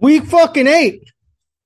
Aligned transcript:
Week 0.00 0.24
fucking 0.24 0.66
eight. 0.66 1.04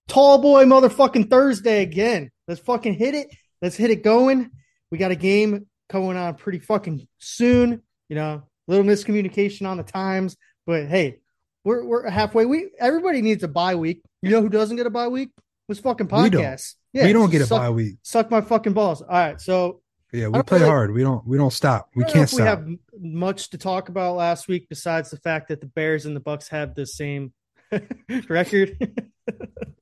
Tall 0.08 0.38
boy 0.38 0.64
motherfucking 0.64 1.30
Thursday 1.30 1.82
again. 1.82 2.31
Let's 2.49 2.60
fucking 2.60 2.95
hit 2.95 3.14
it. 3.14 3.29
Let's 3.62 3.76
hit 3.76 3.91
it 3.91 4.03
going. 4.03 4.50
We 4.91 4.99
got 4.99 5.12
a 5.12 5.17
game 5.17 5.67
going 5.91 6.17
on 6.17 6.35
pretty 6.35 6.59
fucking 6.59 7.07
soon. 7.19 7.83
You 8.09 8.17
know, 8.17 8.43
little 8.67 8.85
miscommunication 8.85 9.67
on 9.67 9.77
the 9.77 9.83
times, 9.83 10.37
but 10.67 10.87
hey, 10.87 11.21
we're 11.65 11.85
we're 11.85 12.11
halfway. 12.11 12.45
We 12.45 12.71
everybody 12.79 13.23
needs 13.23 13.43
a 13.45 13.49
bye 13.49 13.77
week. 13.77 14.03
You 14.20 14.30
know 14.30 14.43
who 14.43 14.48
doesn't 14.48 14.77
get 14.77 14.87
a 14.87 14.91
bye 14.91 15.09
week? 15.09 15.30
Was 15.69 15.79
fucking 15.79 16.09
We 16.12 16.30
don't. 16.30 16.61
Yeah, 16.93 17.07
we 17.07 17.12
don't 17.12 17.30
get 17.30 17.41
a 17.41 17.46
suck, 17.46 17.61
bye 17.61 17.71
week. 17.71 17.96
Suck 18.03 18.30
my 18.30 18.41
fucking 18.41 18.75
balls. 18.75 19.01
All 19.01 19.09
right, 19.09 19.41
so 19.41 19.80
Yeah, 20.12 20.29
we 20.29 20.43
play 20.43 20.59
hard. 20.59 20.93
We 20.93 21.03
don't. 21.03 21.27
We 21.27 21.39
don't 21.39 21.53
stop. 21.53 21.89
We 21.95 22.05
can't 22.05 22.29
stop. 22.29 22.41
We 22.41 22.46
have 22.46 22.79
much 23.01 23.51
to 23.51 23.59
talk 23.59 23.89
about 23.89 24.16
last 24.16 24.48
week 24.48 24.69
besides 24.69 25.11
the 25.11 25.16
fact 25.19 25.48
that 25.48 25.61
the 25.61 25.66
Bears 25.66 26.05
and 26.05 26.14
the 26.14 26.21
Bucks 26.21 26.48
have 26.48 26.75
the 26.75 26.87
same 26.87 27.32
record. 28.29 28.77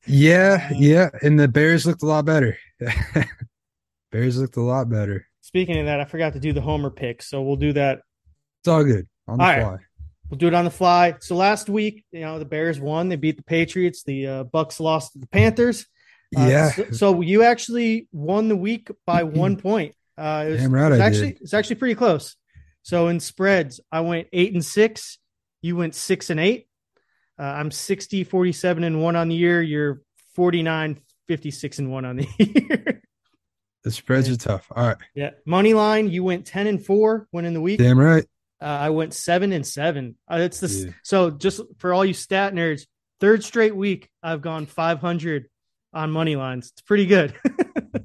Yeah, 0.07 0.69
yeah, 0.75 1.11
and 1.23 1.39
the 1.39 1.47
Bears 1.47 1.87
looked 1.87 2.03
a 2.03 2.07
lot 2.07 2.25
better. 2.25 2.57
Bears 4.13 4.39
looked 4.39 4.57
a 4.57 4.61
lot 4.61 4.89
better. 4.91 5.27
Speaking 5.43 5.79
of 5.79 5.87
that, 5.87 6.01
I 6.01 6.05
forgot 6.05 6.33
to 6.35 6.41
do 6.41 6.53
the 6.53 6.61
homer 6.61 6.91
pick, 6.91 7.23
so 7.23 7.41
we'll 7.43 7.57
do 7.57 7.73
that. 7.75 8.01
It's 8.61 8.69
all 8.69 8.83
good 8.85 9.07
on 9.29 9.39
the 9.39 9.45
All 9.45 9.51
right. 9.51 9.63
fly. 9.63 9.77
We'll 10.29 10.39
do 10.39 10.49
it 10.49 10.55
on 10.55 10.65
the 10.65 10.71
fly. 10.71 11.15
So 11.21 11.37
last 11.37 11.69
week, 11.69 12.05
you 12.11 12.21
know, 12.21 12.39
the 12.39 12.45
Bears 12.45 12.81
won. 12.81 13.09
They 13.09 13.17
beat 13.17 13.37
the 13.37 13.43
Patriots. 13.45 14.03
The 14.03 14.27
uh, 14.27 14.45
Bucks 14.45 14.81
lost 14.81 15.13
to 15.13 15.19
the 15.19 15.27
Panthers. 15.29 15.87
Uh, 16.37 16.47
yeah, 16.47 16.71
So, 16.71 16.91
so 16.91 17.21
you 17.21 17.43
actually 17.45 18.09
won 18.13 18.49
the 18.49 18.57
week 18.57 18.91
by 19.07 19.23
one 19.23 19.57
point. 19.57 19.95
Uh, 20.19 20.45
it 20.47 20.51
was, 20.53 20.61
Damn 20.63 20.75
right 20.75 20.87
it 20.87 20.91
was 20.93 21.01
I 21.01 21.07
actually 21.07 21.33
did. 21.35 21.43
it's 21.43 21.55
actually 21.55 21.77
pretty 21.77 21.95
close. 21.95 22.37
So 22.83 23.09
in 23.09 23.21
spreads, 23.21 23.81
I 23.93 24.01
went 24.01 24.29
eight 24.33 24.53
and 24.53 24.65
six. 24.65 25.19
You 25.61 25.77
went 25.77 25.95
six 25.95 26.31
and 26.31 26.41
eight. 26.41 26.67
Uh, 27.39 27.43
I'm 27.45 27.71
60, 27.71 28.25
47 28.25 28.85
and 28.85 29.03
one 29.03 29.17
on 29.17 29.29
the 29.29 29.35
year. 29.35 29.63
You're 29.63 30.03
49, 30.35 31.01
56 31.29 31.79
and 31.79 31.91
one 31.91 32.05
on 32.05 32.17
the 32.17 32.29
year. 32.39 33.03
the 33.85 33.91
spreads 33.91 34.29
are 34.29 34.37
tough. 34.37 34.67
All 34.75 34.87
right, 34.87 34.97
yeah. 35.15 35.31
Money 35.47 35.75
line, 35.75 36.09
you 36.09 36.23
went 36.25 36.47
10 36.47 36.67
and 36.67 36.85
four 36.85 37.27
winning 37.33 37.55
the 37.55 37.61
week. 37.61 37.79
damn 37.79 37.99
right. 37.99 38.25
Uh, 38.61 38.67
I 38.67 38.91
went 38.91 39.13
seven 39.13 39.53
and 39.53 39.67
seven. 39.67 40.17
Uh, 40.31 40.37
it's 40.37 40.61
the 40.61 40.69
Yeah. 40.69 40.93
so 41.03 41.31
just 41.31 41.61
for 41.79 41.93
all 41.93 42.05
you 42.05 42.15
stat 42.15 42.55
nerds, 42.55 42.87
third 43.21 43.43
straight 43.43 43.75
week 43.75 44.09
I've 44.23 44.41
gone 44.41 44.67
500 44.67 45.47
on 45.93 46.11
money 46.13 46.37
lines. 46.37 46.69
It's 46.73 46.83
pretty 46.83 47.07
good. 47.07 47.35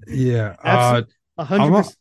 Yeah, 0.09 0.55
uh, 0.63 0.67
Absolute- 0.67 1.13
A 1.37 1.43
hundred. 1.45 1.63
I'm 1.65 1.73
a- 1.73 1.77
percent. 1.77 1.95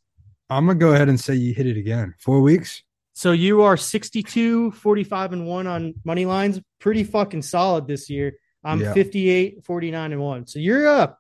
I'm 0.51 0.67
gonna 0.67 0.79
go 0.79 0.93
ahead 0.93 1.09
and 1.09 1.19
say 1.21 1.35
you 1.35 1.53
hit 1.55 1.67
it 1.67 1.77
again. 1.77 2.15
Four 2.19 2.41
weeks. 2.41 2.83
So 3.17 3.33
you 3.33 3.63
are 3.63 3.79
62, 3.79 4.73
45 4.73 5.33
and 5.33 5.47
one 5.47 5.67
on 5.67 5.95
money 6.05 6.27
lines. 6.27 6.61
Pretty 6.81 7.03
fucking 7.03 7.41
solid 7.41 7.87
this 7.87 8.11
year. 8.11 8.35
I'm 8.63 8.79
Yeah. 8.79 8.93
58, 8.93 9.65
49 9.65 10.13
and 10.13 10.21
one. 10.21 10.47
So 10.47 10.59
you're 10.59 10.87
up. 10.87 11.19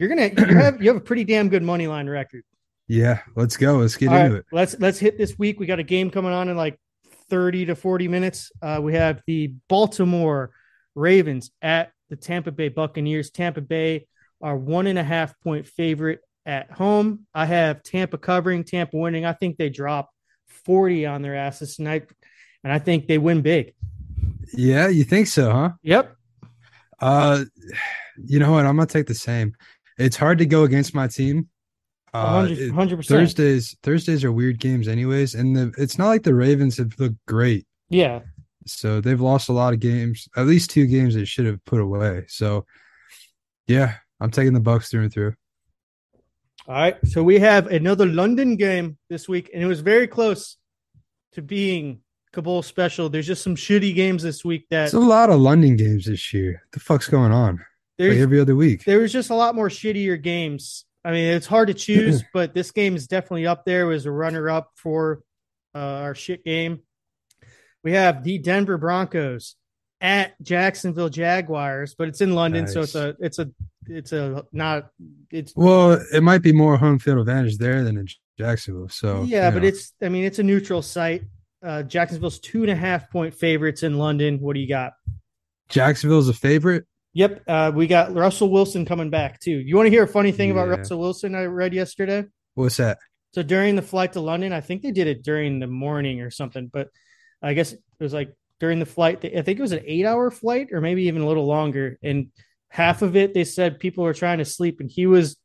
You're 0.00 0.08
gonna 0.08 0.30
you 0.36 0.56
have 0.56 0.82
you 0.82 0.88
have 0.88 0.96
a 0.96 1.00
pretty 1.00 1.22
damn 1.22 1.48
good 1.48 1.62
money 1.62 1.86
line 1.86 2.08
record. 2.08 2.42
Yeah, 2.88 3.20
let's 3.36 3.56
go. 3.56 3.76
Let's 3.76 3.94
get 3.96 4.08
All 4.08 4.16
into 4.16 4.30
right, 4.30 4.38
it. 4.40 4.46
let's 4.50 4.74
let's 4.80 4.98
hit 4.98 5.16
this 5.16 5.38
week. 5.38 5.60
We 5.60 5.66
got 5.66 5.78
a 5.78 5.84
game 5.84 6.10
coming 6.10 6.32
on 6.32 6.48
in 6.48 6.56
like 6.56 6.76
30 7.30 7.66
to 7.66 7.76
40 7.76 8.08
minutes. 8.08 8.50
Uh, 8.60 8.80
we 8.82 8.94
have 8.94 9.22
the 9.28 9.54
Baltimore 9.68 10.50
Ravens 10.96 11.52
at 11.62 11.92
the 12.10 12.16
Tampa 12.16 12.50
Bay 12.50 12.68
Buccaneers. 12.68 13.30
Tampa 13.30 13.60
Bay 13.60 14.08
are 14.42 14.56
one 14.56 14.88
and 14.88 14.98
a 14.98 15.04
half 15.04 15.38
point 15.38 15.68
favorite 15.68 16.18
at 16.44 16.72
home. 16.72 17.26
I 17.32 17.46
have 17.46 17.84
Tampa 17.84 18.18
covering, 18.18 18.64
Tampa 18.64 18.96
winning. 18.96 19.24
I 19.24 19.34
think 19.34 19.56
they 19.56 19.68
drop 19.70 20.10
40 20.46 21.06
on 21.06 21.22
their 21.22 21.36
asses 21.36 21.76
tonight, 21.76 22.08
and 22.64 22.72
I 22.72 22.78
think 22.78 23.06
they 23.06 23.18
win 23.18 23.42
big. 23.42 23.74
Yeah, 24.52 24.88
you 24.88 25.04
think 25.04 25.26
so, 25.26 25.50
huh? 25.52 25.70
Yep. 25.82 26.14
Uh, 27.00 27.44
you 28.24 28.38
know 28.38 28.52
what? 28.52 28.64
I'm 28.66 28.76
gonna 28.76 28.86
take 28.86 29.06
the 29.06 29.14
same. 29.14 29.54
It's 29.98 30.16
hard 30.16 30.38
to 30.38 30.46
go 30.46 30.64
against 30.64 30.94
my 30.94 31.06
team. 31.08 31.48
Uh, 32.14 32.46
it- 32.48 32.68
100 32.68 32.96
percent. 32.96 33.20
Thursdays 33.20 33.76
Thursdays 33.82 34.24
are 34.24 34.32
weird 34.32 34.58
games 34.58 34.88
anyways, 34.88 35.34
and 35.34 35.54
the 35.56 35.72
it's 35.76 35.98
not 35.98 36.08
like 36.08 36.22
the 36.22 36.34
Ravens 36.34 36.78
have 36.78 36.98
looked 36.98 37.18
great. 37.26 37.66
Yeah. 37.90 38.20
So 38.66 39.00
they've 39.00 39.20
lost 39.20 39.48
a 39.48 39.52
lot 39.52 39.74
of 39.74 39.80
games, 39.80 40.28
at 40.36 40.46
least 40.46 40.70
two 40.70 40.86
games 40.86 41.14
they 41.14 41.24
should 41.24 41.46
have 41.46 41.64
put 41.66 41.80
away. 41.80 42.24
So 42.28 42.64
yeah, 43.66 43.94
I'm 44.20 44.30
taking 44.30 44.54
the 44.54 44.60
Bucks 44.60 44.88
through 44.88 45.02
and 45.02 45.12
through. 45.12 45.34
All 46.68 46.74
right. 46.74 46.96
So 47.06 47.22
we 47.22 47.38
have 47.38 47.68
another 47.68 48.06
London 48.06 48.56
game 48.56 48.98
this 49.08 49.28
week, 49.28 49.50
and 49.54 49.62
it 49.62 49.66
was 49.66 49.80
very 49.80 50.08
close 50.08 50.56
to 51.32 51.42
being 51.42 52.00
Kabul 52.32 52.62
special. 52.62 53.08
There's 53.08 53.26
just 53.26 53.42
some 53.44 53.54
shitty 53.54 53.94
games 53.94 54.22
this 54.22 54.44
week 54.44 54.66
that 54.70 54.86
It's 54.86 54.94
a 54.94 55.00
lot 55.00 55.30
of 55.30 55.40
London 55.40 55.76
games 55.76 56.06
this 56.06 56.32
year. 56.32 56.62
What 56.64 56.72
the 56.72 56.80
fuck's 56.80 57.08
going 57.08 57.32
on? 57.32 57.64
Like 57.98 58.18
every 58.18 58.40
other 58.40 58.54
week. 58.54 58.84
there 58.84 58.98
was 58.98 59.12
just 59.12 59.30
a 59.30 59.34
lot 59.34 59.54
more 59.54 59.68
shittier 59.68 60.20
games. 60.20 60.84
I 61.02 61.12
mean, 61.12 61.32
it's 61.32 61.46
hard 61.46 61.68
to 61.68 61.74
choose, 61.74 62.22
but 62.34 62.52
this 62.52 62.72
game 62.72 62.94
is 62.96 63.06
definitely 63.06 63.46
up 63.46 63.64
there 63.64 63.86
Was 63.86 64.04
a 64.04 64.10
runner 64.10 64.50
up 64.50 64.72
for 64.74 65.22
uh, 65.74 65.78
our 65.78 66.14
shit 66.14 66.44
game. 66.44 66.80
We 67.82 67.92
have 67.92 68.24
the 68.24 68.38
Denver 68.38 68.76
Broncos 68.76 69.54
at 70.00 70.40
Jacksonville 70.42 71.08
Jaguars, 71.08 71.94
but 71.96 72.08
it's 72.08 72.20
in 72.20 72.34
London, 72.34 72.66
so 72.66 72.82
it's 72.82 72.96
a 72.96 73.16
it's 73.20 73.38
a 73.38 73.50
it's 73.88 74.12
a 74.12 74.44
not 74.52 74.90
it's 75.30 75.54
Well, 75.56 76.00
it 76.12 76.22
might 76.22 76.42
be 76.42 76.52
more 76.52 76.76
home 76.76 76.98
field 76.98 77.18
advantage 77.18 77.58
there 77.58 77.82
than 77.84 77.96
in 77.98 78.06
Jacksonville. 78.38 78.88
So 78.88 79.22
yeah, 79.24 79.50
but 79.50 79.62
know. 79.62 79.68
it's 79.68 79.92
I 80.02 80.08
mean 80.08 80.24
it's 80.24 80.38
a 80.38 80.42
neutral 80.42 80.82
site. 80.82 81.24
Uh, 81.64 81.82
Jacksonville's 81.82 82.38
two 82.38 82.62
and 82.62 82.70
a 82.70 82.76
half 82.76 83.10
point 83.10 83.34
favorites 83.34 83.82
in 83.82 83.98
London. 83.98 84.38
What 84.40 84.54
do 84.54 84.60
you 84.60 84.68
got? 84.68 84.92
Jacksonville's 85.68 86.28
a 86.28 86.34
favorite. 86.34 86.84
Yep, 87.14 87.42
uh, 87.48 87.72
we 87.74 87.86
got 87.86 88.14
Russell 88.14 88.50
Wilson 88.50 88.84
coming 88.84 89.08
back 89.08 89.40
too. 89.40 89.58
You 89.58 89.74
want 89.74 89.86
to 89.86 89.90
hear 89.90 90.02
a 90.02 90.08
funny 90.08 90.32
thing 90.32 90.50
about 90.50 90.68
Russell 90.68 91.00
Wilson? 91.00 91.34
I 91.34 91.44
read 91.44 91.72
yesterday. 91.72 92.26
What's 92.54 92.76
that? 92.76 92.98
So 93.32 93.42
during 93.42 93.74
the 93.74 93.82
flight 93.82 94.12
to 94.14 94.20
London, 94.20 94.52
I 94.52 94.60
think 94.60 94.82
they 94.82 94.92
did 94.92 95.06
it 95.06 95.22
during 95.22 95.58
the 95.58 95.66
morning 95.66 96.20
or 96.20 96.30
something, 96.30 96.70
but 96.72 96.88
I 97.42 97.54
guess 97.54 97.72
it 97.72 97.80
was 97.98 98.12
like 98.12 98.34
during 98.60 98.78
the 98.78 98.86
flight. 98.86 99.24
I 99.24 99.42
think 99.42 99.58
it 99.58 99.62
was 99.62 99.72
an 99.72 99.84
eight-hour 99.86 100.30
flight 100.30 100.68
or 100.72 100.80
maybe 100.80 101.04
even 101.04 101.22
a 101.22 101.26
little 101.26 101.46
longer. 101.46 101.98
And 102.02 102.28
half 102.68 103.02
of 103.02 103.16
it, 103.16 103.34
they 103.34 103.44
said 103.44 103.78
people 103.78 104.04
were 104.04 104.14
trying 104.14 104.38
to 104.38 104.44
sleep, 104.44 104.80
and 104.80 104.90
he 104.90 105.06
was 105.06 105.36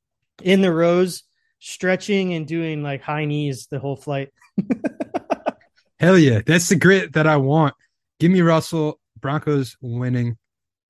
in 0.42 0.62
the 0.62 0.74
rows, 0.74 1.24
stretching 1.60 2.34
and 2.34 2.48
doing 2.48 2.84
like 2.84 3.02
high 3.02 3.26
knees 3.26 3.68
the 3.70 3.80
whole 3.80 3.96
flight. 3.96 4.30
Hell 6.00 6.18
yeah, 6.18 6.42
that's 6.46 6.70
the 6.70 6.76
grit 6.76 7.14
that 7.14 7.28
I 7.28 7.38
want. 7.38 7.76
Give 8.20 8.32
me 8.32 8.42
Russell 8.42 9.00
Broncos 9.20 9.78
winning. 9.82 10.38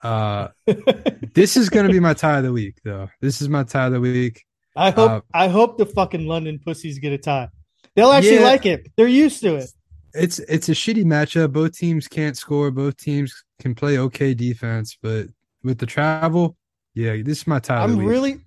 Uh, 0.02 0.48
this 1.34 1.58
is 1.58 1.70
gonna 1.70 1.90
be 1.90 2.00
my 2.00 2.14
tie 2.14 2.38
of 2.38 2.44
the 2.44 2.54
week, 2.54 2.78
though. 2.84 3.10
This 3.20 3.42
is 3.42 3.50
my 3.50 3.64
tie 3.64 3.88
of 3.88 3.94
the 3.94 4.00
week. 4.02 4.44
I 4.76 4.92
hope 4.92 5.12
Uh, 5.12 5.22
I 5.34 5.50
hope 5.50 5.78
the 5.78 5.86
fucking 5.86 6.26
London 6.28 6.60
pussies 6.64 6.98
get 7.00 7.12
a 7.12 7.18
tie. 7.18 7.50
They'll 7.96 8.12
actually 8.12 8.36
Yeah. 8.36 8.44
like 8.46 8.66
it. 8.66 8.90
They're 8.96 9.08
used 9.08 9.42
to 9.42 9.56
it. 9.56 9.70
It's 10.14 10.40
it's 10.40 10.70
a 10.70 10.74
shitty 10.74 11.04
matchup. 11.04 11.52
Both 11.52 11.78
teams 11.78 12.08
can't 12.08 12.38
score. 12.38 12.72
Both 12.72 12.98
teams 12.98 13.44
can 13.60 13.76
play 13.76 13.98
okay 13.98 14.34
defense, 14.34 14.98
but 15.02 15.28
with 15.64 15.78
the 15.78 15.86
travel, 15.86 16.58
yeah, 16.94 17.18
this 17.24 17.40
is 17.40 17.48
my 17.48 17.60
tie. 17.60 17.84
I'm 17.84 17.98
really 17.98 18.42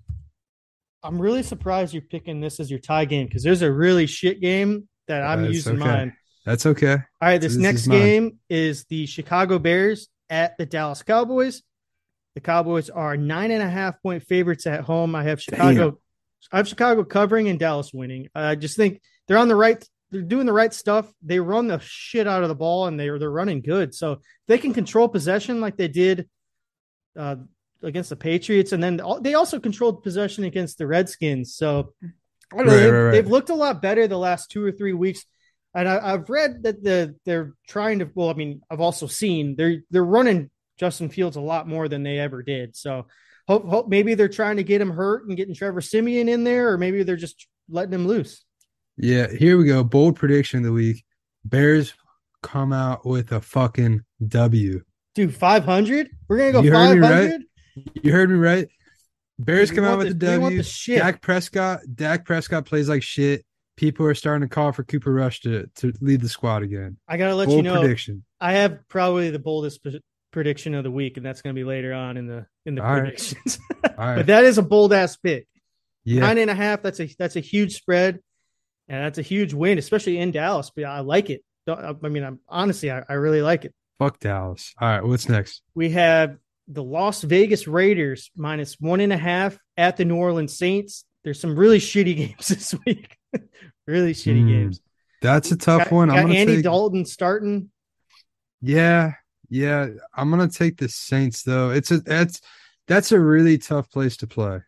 I'm 1.05 1.21
really 1.21 1.43
surprised 1.43 1.93
you're 1.93 2.01
picking 2.01 2.41
this 2.41 2.59
as 2.59 2.69
your 2.69 2.79
tie 2.79 3.05
game 3.05 3.27
because 3.27 3.43
there's 3.43 3.61
a 3.61 3.71
really 3.71 4.07
shit 4.07 4.41
game 4.41 4.89
that 5.07 5.23
I'm 5.23 5.43
That's 5.43 5.53
using 5.53 5.75
okay. 5.81 5.85
mine. 5.85 6.17
That's 6.45 6.65
okay. 6.65 6.93
All 6.93 6.99
right, 7.21 7.39
this, 7.39 7.53
This 7.53 7.61
next 7.61 7.81
is 7.81 7.87
game 7.87 8.39
is 8.49 8.85
the 8.85 9.05
Chicago 9.05 9.59
Bears 9.59 10.07
at 10.29 10.57
the 10.57 10.65
Dallas 10.65 11.03
Cowboys. 11.03 11.61
The 12.33 12.41
Cowboys 12.41 12.89
are 12.89 13.15
nine 13.17 13.51
and 13.51 13.63
a 13.63 13.69
half 13.69 14.01
point 14.01 14.23
favorites 14.23 14.67
at 14.67 14.81
home. 14.81 15.15
I 15.15 15.23
have 15.23 15.41
Chicago. 15.41 15.99
I 16.51 16.57
have 16.57 16.67
Chicago 16.67 17.03
covering 17.03 17.49
and 17.49 17.59
Dallas 17.59 17.91
winning. 17.93 18.27
I 18.35 18.55
just 18.55 18.75
think 18.75 19.01
they're 19.27 19.37
on 19.37 19.47
the 19.47 19.55
right. 19.55 19.83
They're 20.11 20.21
doing 20.21 20.45
the 20.45 20.53
right 20.53 20.73
stuff. 20.73 21.11
They 21.23 21.39
run 21.39 21.67
the 21.67 21.79
shit 21.79 22.27
out 22.27 22.43
of 22.43 22.49
the 22.49 22.55
ball, 22.55 22.87
and 22.87 22.99
they're 22.99 23.17
they're 23.17 23.31
running 23.31 23.61
good. 23.61 23.95
So 23.95 24.21
they 24.47 24.57
can 24.57 24.73
control 24.73 25.07
possession 25.07 25.61
like 25.61 25.77
they 25.77 25.87
did 25.87 26.29
uh, 27.17 27.37
against 27.83 28.09
the 28.09 28.15
Patriots, 28.15 28.71
and 28.71 28.83
then 28.83 29.01
they 29.21 29.33
also 29.33 29.59
controlled 29.59 30.03
possession 30.03 30.43
against 30.43 30.77
the 30.77 30.87
Redskins. 30.87 31.55
So 31.55 31.93
I 32.51 32.57
don't 32.57 32.67
know, 32.67 32.73
Right, 32.73 32.79
they've, 32.79 32.93
right, 32.93 33.11
they've 33.11 33.27
looked 33.27 33.49
a 33.49 33.55
lot 33.55 33.81
better 33.81 34.07
the 34.07 34.17
last 34.17 34.51
two 34.51 34.63
or 34.63 34.71
three 34.71 34.93
weeks. 34.93 35.25
And 35.73 35.89
I, 35.89 36.13
I've 36.13 36.29
read 36.29 36.63
that 36.63 36.83
the 36.83 37.15
they're 37.25 37.53
trying 37.67 37.99
to. 37.99 38.09
Well, 38.13 38.29
I 38.29 38.33
mean, 38.33 38.61
I've 38.69 38.81
also 38.81 39.07
seen 39.07 39.55
they're 39.55 39.81
they're 39.91 40.05
running 40.05 40.49
Justin 40.79 41.09
Fields 41.09 41.35
a 41.35 41.41
lot 41.41 41.67
more 41.67 41.87
than 41.87 42.03
they 42.03 42.17
ever 42.17 42.43
did. 42.43 42.75
So 42.75 43.07
hope, 43.47 43.67
hope 43.67 43.87
maybe 43.89 44.13
they're 44.15 44.29
trying 44.29 44.57
to 44.57 44.63
get 44.63 44.81
him 44.81 44.91
hurt 44.91 45.27
and 45.27 45.35
getting 45.35 45.53
Trevor 45.53 45.81
Siemian 45.81 46.29
in 46.29 46.43
there, 46.43 46.71
or 46.71 46.77
maybe 46.77 47.03
they're 47.03 47.15
just 47.17 47.47
letting 47.69 47.93
him 47.93 48.07
loose. 48.07 48.43
Yeah, 48.97 49.27
here 49.29 49.57
we 49.57 49.65
go. 49.65 49.83
Bold 49.83 50.15
prediction 50.15 50.59
of 50.59 50.65
the 50.65 50.71
week. 50.71 51.03
Bears 51.43 51.93
come 52.41 52.71
out 52.71 53.05
with 53.05 53.31
a 53.33 53.41
fucking 53.41 54.01
W. 54.25 54.81
Dude, 55.15 55.33
five 55.35 55.63
hundred? 55.65 56.09
We're 56.27 56.37
gonna 56.37 56.51
go 56.51 56.61
You 56.61 56.71
heard 56.73 56.99
right. 56.99 57.41
You 58.03 58.11
heard 58.11 58.29
me 58.29 58.35
right. 58.35 58.67
Bears 59.39 59.69
We 59.69 59.75
come 59.77 59.85
out 59.85 59.97
with 59.97 60.07
the- 60.07 60.13
the 60.13 60.31
W. 60.39 60.61
the. 60.61 60.95
Dak 60.97 61.21
Prescott. 61.21 61.79
Dak 61.93 62.25
Prescott 62.25 62.65
plays 62.65 62.87
like 62.89 63.03
shit. 63.03 63.45
People 63.77 64.05
are 64.05 64.13
starting 64.13 64.47
to 64.47 64.53
call 64.53 64.71
for 64.71 64.83
Cooper 64.83 65.11
Rush 65.13 65.41
to 65.41 65.67
to 65.77 65.93
lead 66.01 66.21
the 66.21 66.29
squad 66.29 66.63
again. 66.63 66.97
I 67.07 67.17
gotta 67.17 67.35
let 67.35 67.47
Bold 67.47 67.57
you 67.57 67.63
know, 67.63 67.81
prediction. 67.81 68.23
I 68.39 68.53
have 68.53 68.79
probably 68.87 69.29
the 69.31 69.39
boldest 69.39 69.83
p- 69.83 70.01
prediction 70.31 70.73
of 70.73 70.83
the 70.83 70.91
week, 70.91 71.17
and 71.17 71.25
that's 71.25 71.41
going 71.41 71.53
to 71.55 71.59
be 71.59 71.63
later 71.65 71.93
on 71.93 72.15
in 72.17 72.27
the 72.27 72.45
in 72.65 72.75
the 72.75 72.83
All 72.83 72.93
right. 72.93 73.01
predictions. 73.01 73.59
All 73.83 73.91
right. 73.97 74.15
but 74.17 74.27
that 74.27 74.43
is 74.45 74.57
a 74.57 74.61
bold 74.61 74.93
ass 74.93 75.17
pick. 75.17 75.47
yeah. 76.05 76.21
Nine 76.21 76.37
and 76.37 76.49
a 76.49 76.55
half. 76.55 76.81
That's 76.81 76.99
a 77.01 77.13
that's 77.19 77.35
a 77.35 77.41
huge 77.41 77.73
spread, 77.75 78.19
and 78.87 79.03
that's 79.03 79.17
a 79.17 79.21
huge 79.21 79.53
win, 79.53 79.77
especially 79.77 80.19
in 80.19 80.31
Dallas. 80.31 80.71
But 80.73 80.85
I 80.85 81.01
like 81.01 81.29
it. 81.29 81.41
I 81.67 81.93
mean, 82.07 82.23
I'm 82.23 82.39
honestly, 82.47 82.91
I, 82.91 83.03
I 83.09 83.13
really 83.13 83.41
like 83.41 83.65
it. 83.65 83.73
Fuck 83.99 84.19
Dallas. 84.19 84.73
All 84.79 84.87
right. 84.87 85.03
What's 85.03 85.29
next? 85.29 85.61
We 85.73 85.89
have 85.91 86.37
the 86.67 86.83
Las 86.83 87.21
Vegas 87.21 87.67
Raiders 87.67 88.31
minus 88.35 88.79
one 88.79 88.99
and 88.99 89.13
a 89.13 89.17
half 89.17 89.57
at 89.77 89.97
the 89.97 90.05
New 90.05 90.15
Orleans 90.17 90.57
Saints. 90.57 91.05
There's 91.23 91.39
some 91.39 91.57
really 91.57 91.79
shitty 91.79 92.15
games 92.17 92.47
this 92.47 92.75
week. 92.85 93.17
really 93.87 94.13
shitty 94.13 94.41
Hmm. 94.41 94.47
games. 94.47 94.81
That's 95.21 95.51
a 95.51 95.57
tough 95.57 95.85
got, 95.85 95.91
one. 95.91 96.09
I'm 96.09 96.15
got 96.17 96.21
gonna 96.23 96.35
Andy 96.35 96.55
take. 96.55 96.63
Dalton 96.65 97.05
starting. 97.05 97.71
Yeah, 98.61 99.13
yeah. 99.49 99.87
I'm 100.13 100.29
gonna 100.29 100.49
take 100.49 100.77
the 100.77 100.89
Saints 100.89 101.43
though. 101.43 101.69
It's 101.71 101.89
a 101.91 101.99
that's 101.99 102.41
that's 102.87 103.11
a 103.11 103.19
really 103.19 103.57
tough 103.57 103.89
place 103.89 104.17
to 104.17 104.27
play. 104.27 104.59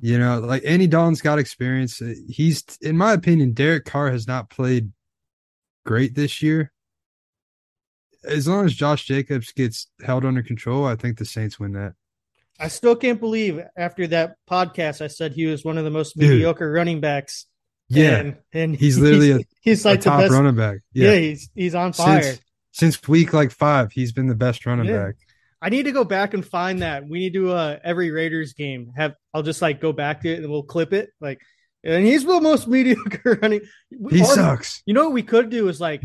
You 0.00 0.18
know, 0.18 0.40
like 0.40 0.62
Andy 0.66 0.86
Dalton's 0.86 1.22
got 1.22 1.38
experience. 1.38 2.00
He's, 2.28 2.62
in 2.82 2.96
my 2.96 3.12
opinion, 3.12 3.52
Derek 3.52 3.84
Carr 3.84 4.10
has 4.10 4.26
not 4.28 4.50
played 4.50 4.92
great 5.86 6.14
this 6.14 6.42
year. 6.42 6.72
As 8.26 8.46
long 8.48 8.64
as 8.64 8.74
Josh 8.74 9.04
Jacobs 9.04 9.52
gets 9.52 9.88
held 10.04 10.24
under 10.24 10.42
control, 10.42 10.84
I 10.86 10.96
think 10.96 11.18
the 11.18 11.24
Saints 11.24 11.58
win 11.58 11.72
that. 11.72 11.94
I 12.58 12.68
still 12.68 12.94
can't 12.96 13.18
believe 13.20 13.60
after 13.76 14.06
that 14.08 14.36
podcast 14.48 15.00
I 15.00 15.08
said 15.08 15.32
he 15.32 15.46
was 15.46 15.64
one 15.64 15.76
of 15.76 15.84
the 15.84 15.90
most 15.90 16.16
Dude. 16.16 16.30
mediocre 16.30 16.70
running 16.70 17.00
backs. 17.00 17.46
Yeah, 17.88 18.16
and, 18.16 18.36
and 18.52 18.76
he's 18.80 18.98
literally 18.98 19.32
a, 19.32 19.38
he's 19.60 19.84
a 19.84 19.88
like 19.88 20.02
the 20.02 20.10
best. 20.10 20.32
running 20.32 20.54
back. 20.56 20.78
Yeah. 20.92 21.10
Yeah, 21.12 21.18
he's 21.18 21.50
he's 21.54 21.74
on 21.74 21.92
fire. 21.92 22.22
since 22.22 22.40
since 22.72 23.08
week 23.08 23.32
like 23.32 23.50
five, 23.50 23.92
he's 23.92 24.12
been 24.12 24.26
the 24.28 24.34
best 24.34 24.66
running 24.66 24.86
Yeah. 24.86 25.06
back. 25.06 25.14
I 25.60 25.68
need 25.70 25.84
to 25.84 25.92
go 25.92 26.04
back 26.04 26.34
and 26.34 26.44
find 26.46 26.82
that. 26.82 27.08
We 27.08 27.18
need 27.20 27.34
to 27.34 27.50
uh 27.52 27.78
every 27.82 28.10
Raiders 28.10 28.52
game 28.52 28.92
have 28.96 29.14
I'll 29.32 29.42
just 29.42 29.60
like 29.62 29.80
go 29.80 29.92
back 29.92 30.22
to 30.22 30.28
it 30.32 30.38
and 30.40 30.50
we'll 30.50 30.62
clip 30.62 30.92
it 30.92 31.10
like 31.20 31.40
and 31.82 32.04
he's 32.06 32.24
the 32.24 32.40
most 32.40 32.68
mediocre 32.68 33.38
running. 33.42 33.60
He 34.10 34.20
Or- 34.22 34.26
sucks. 34.26 34.82
You 34.86 34.94
know 34.94 35.04
what 35.04 35.12
we 35.12 35.22
could 35.22 35.50
do 35.50 35.68
is 35.68 35.80
like 35.80 36.04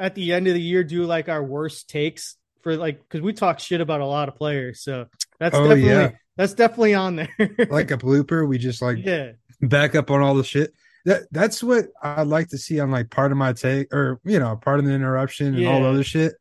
at 0.00 0.14
the 0.14 0.32
end 0.32 0.48
of 0.48 0.54
the 0.54 0.60
year 0.60 0.82
do 0.82 1.04
like 1.04 1.28
our 1.28 1.44
worst 1.44 1.88
takes 1.88 2.36
for 2.62 2.76
like 2.76 3.00
because 3.00 3.20
we 3.20 3.32
talk 3.32 3.60
shit 3.60 3.80
about 3.80 4.00
a 4.00 4.06
lot 4.06 4.28
of 4.28 4.36
players. 4.36 4.82
So 4.82 5.06
that's 5.38 5.54
Oh, 5.54 5.68
definitely 5.68 5.88
yeah. 5.88 6.10
that's 6.36 6.54
definitely 6.54 6.94
on 6.94 7.16
there. 7.16 7.28
Like 7.70 7.90
a 7.90 7.98
blooper, 7.98 8.48
we 8.48 8.58
just 8.58 8.82
like 8.82 8.98
yeah. 9.04 9.32
back 9.60 9.94
up 9.94 10.10
on 10.10 10.22
all 10.22 10.34
the 10.34 10.44
shit. 10.44 10.72
That 11.04 11.24
that's 11.30 11.62
what 11.62 11.86
I'd 12.02 12.26
like 12.26 12.48
to 12.48 12.58
see 12.58 12.80
on 12.80 12.90
like 12.90 13.10
part 13.10 13.32
of 13.32 13.38
my 13.38 13.52
take 13.52 13.92
or 13.94 14.20
you 14.24 14.38
know 14.38 14.56
part 14.56 14.80
of 14.80 14.86
the 14.86 14.92
interruption 14.92 15.54
and 15.54 15.66
all 15.66 15.80
the 15.80 15.88
other 15.88 16.04
shit. 16.04 16.34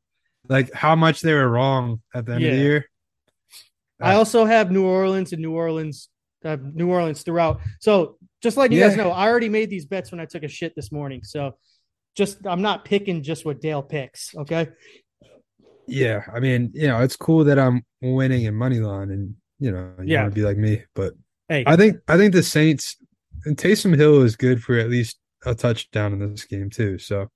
Like 0.48 0.74
how 0.74 0.96
much 0.96 1.22
they 1.22 1.34
were 1.34 1.48
wrong 1.48 2.02
at 2.14 2.26
the 2.26 2.34
end 2.34 2.46
of 2.46 2.52
the 2.52 2.58
year. 2.58 2.86
I 4.02 4.16
also 4.16 4.46
have 4.46 4.72
New 4.72 4.86
Orleans 4.86 5.34
and 5.34 5.42
New 5.42 5.52
Orleans, 5.52 6.08
uh, 6.46 6.56
New 6.74 6.90
Orleans 6.90 7.22
throughout. 7.24 7.60
So 7.82 8.16
just 8.42 8.56
letting 8.56 8.78
you 8.78 8.84
guys 8.84 8.96
know, 8.96 9.12
I 9.12 9.28
already 9.28 9.50
made 9.50 9.70
these 9.70 9.86
bets 9.86 10.12
when 10.12 10.22
I 10.22 10.26
took 10.26 10.44
a 10.44 10.48
shit 10.48 10.74
this 10.74 10.90
morning. 10.90 11.22
So 11.24 11.58
just 12.20 12.46
I'm 12.46 12.62
not 12.62 12.84
picking 12.86 13.24
just 13.24 13.46
what 13.46 13.62
Dale 13.62 13.82
picks. 13.82 14.36
Okay. 14.36 14.68
Yeah, 15.88 16.22
I 16.32 16.40
mean, 16.40 16.70
you 16.76 16.88
know, 16.88 17.00
it's 17.00 17.16
cool 17.16 17.46
that 17.46 17.58
I'm 17.58 17.82
winning 18.02 18.44
in 18.44 18.54
money 18.54 18.80
line, 18.80 19.10
and 19.10 19.34
you 19.60 19.72
know, 19.72 19.94
you 20.00 20.14
Yeah. 20.14 20.24
want 20.24 20.36
to 20.36 20.40
be 20.40 20.46
like 20.46 20.58
me. 20.58 20.84
But 20.94 21.14
Hey, 21.48 21.64
I 21.66 21.76
think 21.78 21.98
I 22.08 22.18
think 22.18 22.34
the 22.34 22.44
Saints 22.44 22.98
and 23.46 23.58
Taysom 23.58 23.96
Hill 23.96 24.22
is 24.22 24.36
good 24.36 24.62
for 24.62 24.78
at 24.78 24.90
least 24.90 25.18
a 25.46 25.56
touchdown 25.56 26.14
in 26.14 26.20
this 26.32 26.46
game 26.46 26.70
too. 26.70 27.00
So 27.00 27.30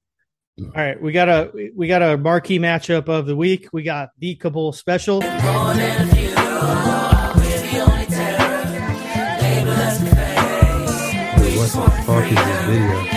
all 0.62 0.72
right, 0.76 1.02
we 1.02 1.12
got 1.14 1.30
a 1.30 1.52
we 1.76 1.88
got 1.88 2.02
a 2.04 2.18
marquee 2.18 2.60
matchup 2.60 3.08
of 3.08 3.26
the 3.26 3.36
week. 3.36 3.70
We 3.74 3.82
got 3.84 4.10
the 4.20 4.36
Kabul 4.36 4.74
special. 4.74 5.22
what 11.56 11.72
the 11.72 12.04
fuck 12.04 12.26
is 12.26 12.36
this 12.36 12.66
video? 12.66 13.13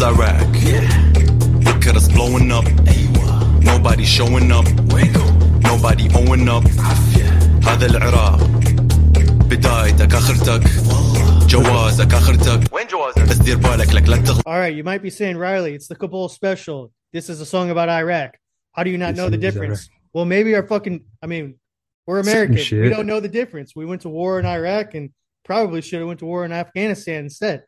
is 0.00 0.02
Iraq. 0.02 0.40
Look 1.66 1.86
at 1.86 1.96
us 1.96 2.08
blowing 2.08 2.50
up. 2.50 2.64
Nobody 3.60 4.06
showing 4.06 4.50
up. 4.50 4.64
Nobody 5.70 6.08
owing 6.16 6.48
up. 6.48 6.64
هذا 7.62 7.86
العراق 7.86 8.40
بدايتك 9.50 10.14
اخرتك 10.14 10.68
جوازك 11.48 12.14
اخرتك 12.14 12.72
وين 12.72 12.86
جوازك 12.86 13.22
بس 13.22 13.36
دير 13.36 13.56
بالك 13.56 13.94
لك 13.94 14.08
لا 14.08 14.16
تغلط 14.16 14.48
All 14.48 14.58
right, 14.58 14.74
you 14.74 14.82
might 14.82 15.02
be 15.02 15.10
saying 15.10 15.36
Riley, 15.36 15.74
it's 15.74 15.88
the 15.88 15.96
Kabul 15.96 16.30
special. 16.30 16.90
This 17.12 17.28
is 17.28 17.40
a 17.42 17.46
song 17.46 17.68
about 17.70 17.90
Iraq. 17.90 18.30
How 18.72 18.82
do 18.82 18.88
you 18.90 18.96
not 18.96 19.08
This 19.08 19.18
know 19.18 19.28
the 19.28 19.36
is 19.36 19.42
difference? 19.42 19.90
Well, 20.14 20.24
maybe 20.24 20.54
our 20.54 20.66
fucking. 20.66 21.04
I 21.22 21.26
mean, 21.26 21.58
we're 22.06 22.22
Same 22.22 22.32
American. 22.32 22.54
We 22.56 22.62
shit. 22.62 22.90
don't 22.96 23.06
know 23.06 23.20
the 23.20 23.34
difference. 23.40 23.76
We 23.76 23.84
went 23.84 24.00
to 24.06 24.08
war 24.08 24.40
in 24.40 24.46
Iraq 24.46 24.94
and 24.94 25.10
probably 25.44 25.82
should 25.82 25.98
have 25.98 26.08
went 26.08 26.20
to 26.20 26.26
war 26.32 26.46
in 26.46 26.52
Afghanistan 26.52 27.24
instead. 27.24 27.58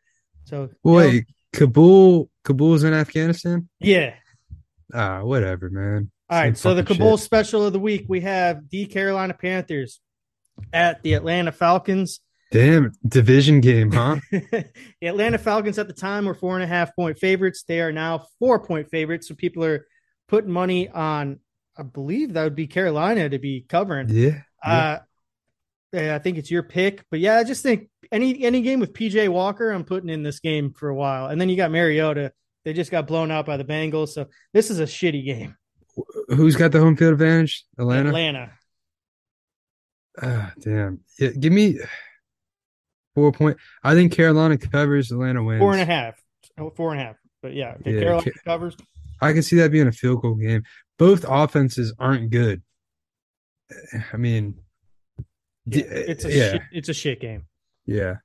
So 0.45 0.55
you 0.55 0.69
know, 0.83 0.97
Wait, 0.97 1.25
Kabul, 1.54 2.30
Kabul's 2.44 2.84
in 2.84 2.92
Afghanistan? 2.94 3.68
yeah. 3.80 4.14
Ah, 4.92 5.22
whatever, 5.22 5.70
man. 5.70 6.10
All 6.30 6.38
right, 6.38 6.46
Same 6.48 6.54
so 6.56 6.74
the 6.74 6.84
Kabul 6.84 7.16
shit. 7.16 7.24
special 7.24 7.66
of 7.66 7.72
the 7.72 7.80
week, 7.80 8.04
we 8.08 8.20
have 8.20 8.68
the 8.70 8.86
Carolina 8.86 9.34
Panthers 9.34 10.00
at 10.72 11.02
the 11.02 11.14
Atlanta 11.14 11.50
Falcons. 11.52 12.20
Damn, 12.52 12.92
division 13.06 13.60
game, 13.60 13.90
huh? 13.90 14.16
the 14.30 14.68
Atlanta 15.02 15.38
Falcons 15.38 15.78
at 15.78 15.88
the 15.88 15.92
time 15.94 16.26
were 16.26 16.34
four 16.34 16.54
and 16.54 16.62
a 16.62 16.66
half 16.68 16.94
point 16.94 17.18
favorites. 17.18 17.64
They 17.66 17.80
are 17.80 17.90
now 17.92 18.26
four 18.38 18.60
point 18.64 18.88
favorites. 18.90 19.26
So 19.28 19.34
people 19.34 19.64
are 19.64 19.84
putting 20.28 20.50
money 20.52 20.88
on, 20.88 21.40
I 21.76 21.82
believe 21.82 22.34
that 22.34 22.44
would 22.44 22.54
be 22.54 22.68
Carolina 22.68 23.28
to 23.30 23.38
be 23.38 23.64
covering. 23.68 24.08
yeah. 24.10 24.42
Uh, 24.62 24.68
yeah, 24.70 24.98
I 25.94 26.18
think 26.18 26.38
it's 26.38 26.50
your 26.50 26.62
pick, 26.62 27.04
but 27.10 27.20
yeah, 27.20 27.36
I 27.36 27.44
just 27.44 27.62
think 27.62 27.88
any 28.12 28.44
any 28.44 28.60
game 28.62 28.80
with 28.80 28.92
PJ 28.92 29.28
Walker, 29.28 29.70
I'm 29.70 29.84
putting 29.84 30.08
in 30.08 30.22
this 30.22 30.40
game 30.40 30.72
for 30.72 30.88
a 30.88 30.94
while. 30.94 31.26
And 31.26 31.40
then 31.40 31.48
you 31.48 31.56
got 31.56 31.70
Mariota. 31.70 32.32
They 32.64 32.72
just 32.72 32.90
got 32.90 33.06
blown 33.06 33.30
out 33.30 33.46
by 33.46 33.56
the 33.56 33.64
Bengals, 33.64 34.08
so 34.10 34.26
this 34.52 34.70
is 34.70 34.80
a 34.80 34.84
shitty 34.84 35.24
game. 35.24 35.56
Who's 36.28 36.56
got 36.56 36.72
the 36.72 36.80
home 36.80 36.96
field 36.96 37.12
advantage? 37.12 37.64
Atlanta. 37.78 38.08
Atlanta. 38.08 38.52
Ah, 40.20 40.52
damn. 40.60 41.00
Yeah, 41.18 41.30
give 41.30 41.52
me 41.52 41.78
four 43.14 43.32
point. 43.32 43.58
I 43.82 43.94
think 43.94 44.12
Carolina 44.12 44.56
covers. 44.58 45.10
Atlanta 45.12 45.42
wins. 45.42 45.60
Four 45.60 45.72
and 45.72 45.82
a 45.82 45.84
half. 45.84 46.14
Oh, 46.58 46.70
Four 46.70 46.92
and 46.92 47.00
a 47.00 47.04
half. 47.04 47.16
But 47.42 47.54
yeah, 47.54 47.74
okay, 47.80 47.94
Yeah, 47.94 48.00
Carolina 48.00 48.30
Ca- 48.30 48.40
covers. 48.44 48.76
I 49.20 49.32
can 49.32 49.42
see 49.42 49.56
that 49.56 49.70
being 49.72 49.86
a 49.86 49.92
field 49.92 50.22
goal 50.22 50.34
game. 50.34 50.62
Both 50.98 51.24
offenses 51.28 51.92
aren't 51.98 52.30
good. 52.30 52.62
I 54.12 54.16
mean, 54.16 54.56
Yeah, 55.66 55.84
it's 55.86 56.24
a 56.24 56.30
yeah, 56.32 56.52
shit, 56.52 56.62
it's 56.72 56.88
a 56.88 56.94
shit 56.94 57.20
game. 57.20 57.44
yeah. 57.86 58.16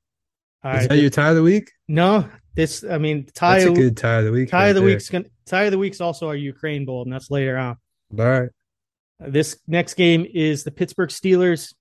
All 0.64 0.72
Is 0.74 0.80
right. 0.82 0.90
that 0.90 0.98
your 0.98 1.10
tie 1.10 1.30
of 1.30 1.36
the 1.38 1.44
week? 1.44 1.72
no, 1.88 2.28
this 2.56 2.84
I 2.84 2.98
mean 2.98 3.28
tie 3.34 3.60
That's 3.60 3.72
a 3.72 3.74
good 3.74 3.96
tie 3.96 4.18
of 4.20 4.26
the 4.26 4.32
week. 4.32 4.50
tie 4.50 4.58
right 4.64 4.70
of 4.70 4.76
the 4.76 4.82
there. 4.82 4.88
week's 4.90 5.10
gonna 5.10 5.26
tie 5.46 5.64
of 5.64 5.72
the 5.72 5.78
week's 5.78 6.02
also 6.02 6.28
our 6.28 6.36
Ukraine 6.36 6.86
Bowl, 6.86 7.04
and 7.04 7.12
that's 7.14 7.32
later 7.32 7.58
on. 7.58 7.78
All 8.18 8.26
right. 8.26 8.50
This 9.22 9.58
next 9.68 9.94
game 9.96 10.26
is 10.34 10.64
the 10.66 10.72
Pittsburgh 10.72 11.10
Steelers 11.10 11.74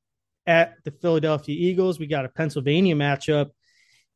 at 0.47 0.75
the 0.85 0.91
Philadelphia 0.93 1.57
Eagles. 1.59 1.99
We 1.99 2.07
got 2.07 2.25
a 2.25 2.29
Pennsylvania 2.29 2.95
matchup. 2.95 3.51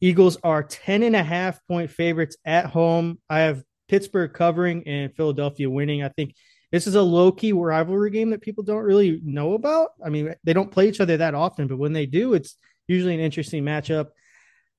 Eagles 0.01 0.37
are 0.43 0.63
10 0.65 1.03
and 1.05 1.15
a 1.15 1.23
half 1.23 1.61
point 1.69 1.91
favorites 1.91 2.37
at 2.45 2.67
home. 2.67 3.21
I 3.31 3.41
have 3.41 3.63
Pittsburgh 3.89 4.33
covering 4.33 4.87
and 4.89 5.15
Philadelphia 5.15 5.69
winning. 5.71 6.03
I 6.03 6.09
think 6.09 6.35
this 6.73 6.87
is 6.87 6.95
a 6.95 7.03
low 7.03 7.31
key 7.31 7.53
rivalry 7.53 8.11
game 8.11 8.31
that 8.31 8.41
people 8.41 8.65
don't 8.65 8.83
really 8.83 9.21
know 9.23 9.53
about. 9.53 9.91
I 10.05 10.09
mean, 10.09 10.35
they 10.43 10.55
don't 10.55 10.71
play 10.71 10.89
each 10.89 11.01
other 11.01 11.19
that 11.19 11.35
often, 11.35 11.69
but 11.69 11.79
when 11.79 11.93
they 11.93 12.07
do, 12.07 12.33
it's 12.33 12.57
usually 12.89 13.15
an 13.15 13.21
interesting 13.21 13.63
matchup. 13.63 14.09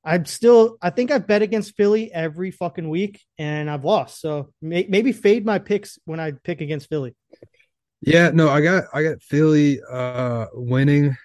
I'm 0.03 0.25
still, 0.25 0.77
I 0.81 0.89
think 0.89 1.11
I've 1.11 1.27
bet 1.27 1.43
against 1.43 1.77
Philly 1.77 2.11
every 2.11 2.51
fucking 2.51 2.89
week 2.89 3.21
and 3.37 3.69
I've 3.69 3.85
lost. 3.85 4.19
So 4.19 4.49
may, 4.61 4.85
maybe 4.89 5.11
fade 5.13 5.45
my 5.45 5.59
picks 5.59 5.99
when 6.03 6.19
I 6.19 6.31
pick 6.31 6.61
against 6.61 6.89
Philly. 6.89 7.15
Yeah, 8.01 8.31
no, 8.33 8.49
I 8.49 8.59
got 8.59 8.83
I 8.93 9.03
got 9.03 9.21
Philly 9.21 9.79
uh 9.89 10.47
winning, 10.51 11.15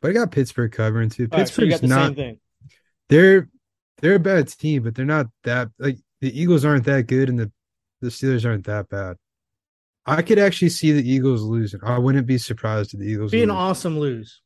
but 0.00 0.10
I 0.10 0.14
got 0.14 0.30
Pittsburgh 0.30 0.70
covering 0.70 1.10
too. 1.10 1.26
All 1.32 1.38
right, 1.38 1.48
so 1.48 1.62
Pittsburgh's 1.62 1.80
the 1.80 1.88
not 1.88 2.16
they're 3.08 3.48
they're 4.00 4.14
a 4.14 4.20
bad 4.20 4.46
team, 4.46 4.84
but 4.84 4.94
they're 4.94 5.04
not 5.04 5.26
that 5.42 5.68
like 5.80 5.98
the 6.20 6.40
Eagles 6.40 6.64
aren't 6.64 6.84
that 6.84 7.08
good 7.08 7.28
and 7.28 7.38
the 7.38 7.50
the 8.02 8.08
Steelers 8.08 8.44
aren't 8.44 8.66
that 8.66 8.88
bad. 8.88 9.16
I 10.06 10.22
could 10.22 10.38
actually 10.38 10.68
see 10.68 10.92
the 10.92 11.08
Eagles 11.08 11.42
losing. 11.42 11.80
I 11.82 11.98
wouldn't 11.98 12.26
be 12.26 12.38
surprised 12.38 12.94
if 12.94 13.00
the 13.00 13.06
Eagles 13.06 13.32
Be 13.32 13.42
an 13.42 13.48
lose. 13.48 13.56
awesome 13.56 13.98
lose. 13.98 14.40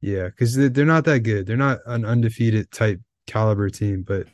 Yeah, 0.00 0.24
because 0.24 0.54
they're, 0.56 0.84
not 0.86 1.04
that 1.04 1.20
good. 1.20 1.46
They're 1.46 1.56
not 1.56 1.80
an 1.86 2.04
undefeated 2.04 2.70
type 2.72 3.00
caliber 3.26 3.68
team. 3.70 4.02
But 4.02 4.26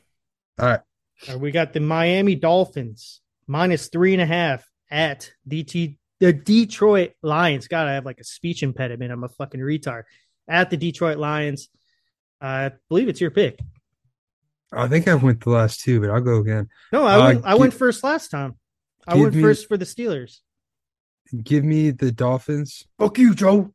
all 0.58 0.66
right, 0.66 0.80
All 1.28 1.34
right, 1.34 1.40
we 1.40 1.50
got 1.50 1.72
the 1.72 1.80
Miami 1.80 2.36
Dolphins 2.36 3.20
minus 3.46 3.88
three 3.88 4.12
and 4.14 4.22
a 4.22 4.26
half 4.26 4.64
at 4.90 5.30
DT 5.48 5.96
the 6.20 6.32
Detroit 6.32 7.12
Lions. 7.22 7.68
God, 7.68 7.86
I 7.86 7.92
have 7.94 8.04
like 8.06 8.18
a 8.20 8.24
speech 8.24 8.62
impediment. 8.62 9.12
I'm 9.12 9.24
a 9.24 9.28
fucking 9.28 9.60
retard. 9.60 10.04
At 10.48 10.70
the 10.70 10.76
Detroit 10.76 11.18
Lions. 11.18 11.68
I 12.40 12.72
believe 12.88 13.08
it's 13.08 13.20
your 13.20 13.30
pick. 13.30 13.58
I 14.72 14.86
think 14.88 15.06
I 15.08 15.14
went 15.16 15.42
the 15.44 15.50
last 15.50 15.80
two, 15.80 16.00
but 16.00 16.10
I'll 16.10 16.20
go 16.20 16.38
again. 16.38 16.68
No, 16.92 17.04
I 17.04 17.14
Uh, 17.16 17.26
went, 17.26 17.44
I 17.46 17.52
gi- 17.54 17.60
went 17.60 17.74
first 17.74 18.02
last 18.04 18.28
time. 18.30 18.56
I 19.06 19.16
went 19.16 19.34
me- 19.34 19.42
first 19.42 19.66
for 19.68 19.76
the 19.76 19.84
Steelers. 19.84 20.38
Give 21.42 21.64
me 21.64 21.90
the 21.90 22.10
Dolphins. 22.12 22.86
Fuck 22.98 23.18
you, 23.18 23.34
Joe. 23.34 23.72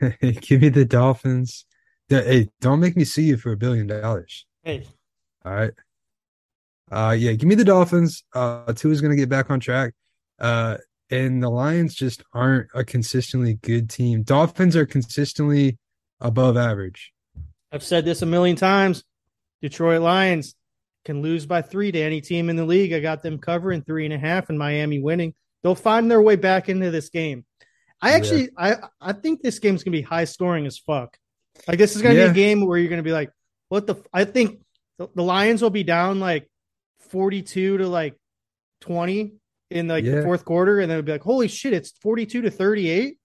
Give 0.20 0.60
me 0.60 0.68
the 0.70 0.84
Dolphins. 0.84 1.64
Hey, 2.08 2.48
don't 2.60 2.80
make 2.80 2.96
me 2.96 3.04
see 3.04 3.24
you 3.24 3.36
for 3.36 3.52
a 3.52 3.56
billion 3.56 3.86
dollars. 3.86 4.46
Hey, 4.62 4.86
All 5.44 5.52
right. 5.54 5.72
Uh 6.90 7.14
yeah, 7.18 7.32
give 7.32 7.48
me 7.48 7.54
the 7.54 7.64
Dolphins. 7.64 8.24
Uh 8.34 8.72
Tua's 8.72 9.02
gonna 9.02 9.14
get 9.14 9.28
back 9.28 9.50
on 9.50 9.60
track. 9.60 9.92
Uh 10.38 10.78
and 11.10 11.42
the 11.42 11.50
Lions 11.50 11.94
just 11.94 12.22
aren't 12.32 12.68
a 12.74 12.82
consistently 12.82 13.54
good 13.54 13.90
team. 13.90 14.22
Dolphins 14.22 14.74
are 14.74 14.86
consistently 14.86 15.78
above 16.20 16.56
average. 16.56 17.12
I've 17.70 17.82
said 17.82 18.06
this 18.06 18.22
a 18.22 18.26
million 18.26 18.56
times. 18.56 19.04
Detroit 19.60 20.00
Lions 20.00 20.54
can 21.04 21.20
lose 21.20 21.44
by 21.44 21.60
three 21.60 21.92
to 21.92 22.00
any 22.00 22.20
team 22.22 22.48
in 22.48 22.56
the 22.56 22.64
league. 22.64 22.92
I 22.92 23.00
got 23.00 23.22
them 23.22 23.38
covering 23.38 23.82
three 23.82 24.04
and 24.06 24.14
a 24.14 24.18
half 24.18 24.48
and 24.48 24.58
Miami 24.58 24.98
winning. 24.98 25.34
They'll 25.62 25.74
find 25.74 26.10
their 26.10 26.22
way 26.22 26.36
back 26.36 26.68
into 26.68 26.90
this 26.90 27.08
game. 27.08 27.44
I 28.00 28.12
actually, 28.12 28.50
I, 28.56 28.76
I 29.00 29.12
think 29.12 29.42
this 29.42 29.58
game's 29.58 29.82
gonna 29.82 29.96
be 29.96 30.02
high 30.02 30.24
scoring 30.24 30.66
as 30.66 30.78
fuck. 30.78 31.16
Like 31.66 31.78
this 31.78 31.96
is 31.96 32.02
gonna 32.02 32.14
Yeah. 32.14 32.26
be 32.26 32.30
a 32.30 32.34
game 32.34 32.64
where 32.66 32.78
you're 32.78 32.90
gonna 32.90 33.02
be 33.02 33.12
like, 33.12 33.30
what 33.68 33.86
the? 33.86 33.94
f- 33.94 34.06
I 34.12 34.24
think 34.24 34.60
the, 34.98 35.08
the 35.14 35.22
Lions 35.22 35.60
will 35.62 35.70
be 35.70 35.82
down 35.82 36.20
like 36.20 36.48
forty-two 37.10 37.78
to 37.78 37.88
like 37.88 38.14
twenty 38.80 39.34
in 39.70 39.88
like 39.88 40.04
the 40.04 40.22
fourth 40.22 40.44
quarter, 40.44 40.80
and 40.80 40.90
then 40.90 40.98
it'll 40.98 41.06
be 41.06 41.12
like, 41.12 41.22
holy 41.22 41.48
shit, 41.48 41.72
it's 41.72 41.90
forty-two 42.00 42.42
to 42.42 42.50
thirty-eight. 42.50 43.18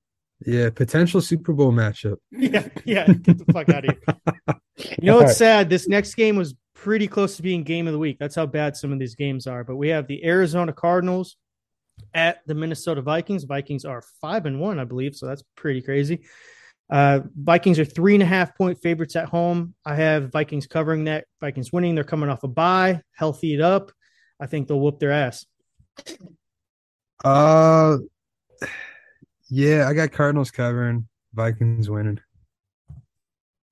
Yeah, 0.45 0.71
potential 0.71 1.21
Super 1.21 1.53
Bowl 1.53 1.71
matchup. 1.71 2.17
Yeah, 2.31 2.67
yeah, 2.83 3.07
get 3.07 3.37
the 3.45 3.53
fuck 3.53 3.69
out 3.69 3.87
of 3.87 3.95
here. 3.95 4.15
You 4.99 5.05
know 5.05 5.17
what's 5.17 5.37
sad? 5.37 5.69
This 5.69 5.87
next 5.87 6.15
game 6.15 6.35
was 6.35 6.55
pretty 6.73 7.07
close 7.07 7.35
to 7.37 7.43
being 7.43 7.61
game 7.63 7.85
of 7.87 7.93
the 7.93 7.99
week. 7.99 8.17
That's 8.19 8.33
how 8.35 8.47
bad 8.47 8.75
some 8.75 8.91
of 8.91 8.97
these 8.97 9.13
games 9.13 9.45
are. 9.45 9.63
But 9.63 9.75
we 9.75 9.89
have 9.89 10.07
the 10.07 10.25
Arizona 10.25 10.73
Cardinals 10.73 11.37
at 12.13 12.45
the 12.45 12.53
Minnesota 12.53 13.01
Vikings. 13.01 13.43
Vikings 13.43 13.85
are 13.85 14.03
five 14.21 14.45
and 14.45 14.59
one, 14.59 14.79
I 14.79 14.83
believe, 14.83 15.15
so 15.15 15.25
that's 15.25 15.43
pretty 15.55 15.81
crazy. 15.81 16.25
Uh, 16.89 17.21
Vikings 17.35 17.79
are 17.79 17.85
three 17.85 18.13
and 18.13 18.23
a 18.23 18.25
half 18.25 18.55
point 18.55 18.79
favorites 18.81 19.15
at 19.15 19.29
home. 19.29 19.73
I 19.85 19.95
have 19.95 20.31
Vikings 20.31 20.67
covering 20.67 21.05
that. 21.05 21.25
Vikings 21.41 21.71
winning. 21.71 21.95
They're 21.95 22.03
coming 22.03 22.29
off 22.29 22.43
a 22.43 22.47
bye, 22.47 23.01
healthy 23.13 23.53
it 23.53 23.61
up. 23.61 23.91
I 24.39 24.47
think 24.47 24.67
they'll 24.67 24.79
whoop 24.79 24.99
their 24.99 25.11
ass. 25.11 25.45
Uh 27.23 27.97
yeah, 29.49 29.87
I 29.87 29.93
got 29.93 30.11
Cardinals 30.11 30.51
covering, 30.51 31.07
Vikings 31.33 31.89
winning. 31.89 32.19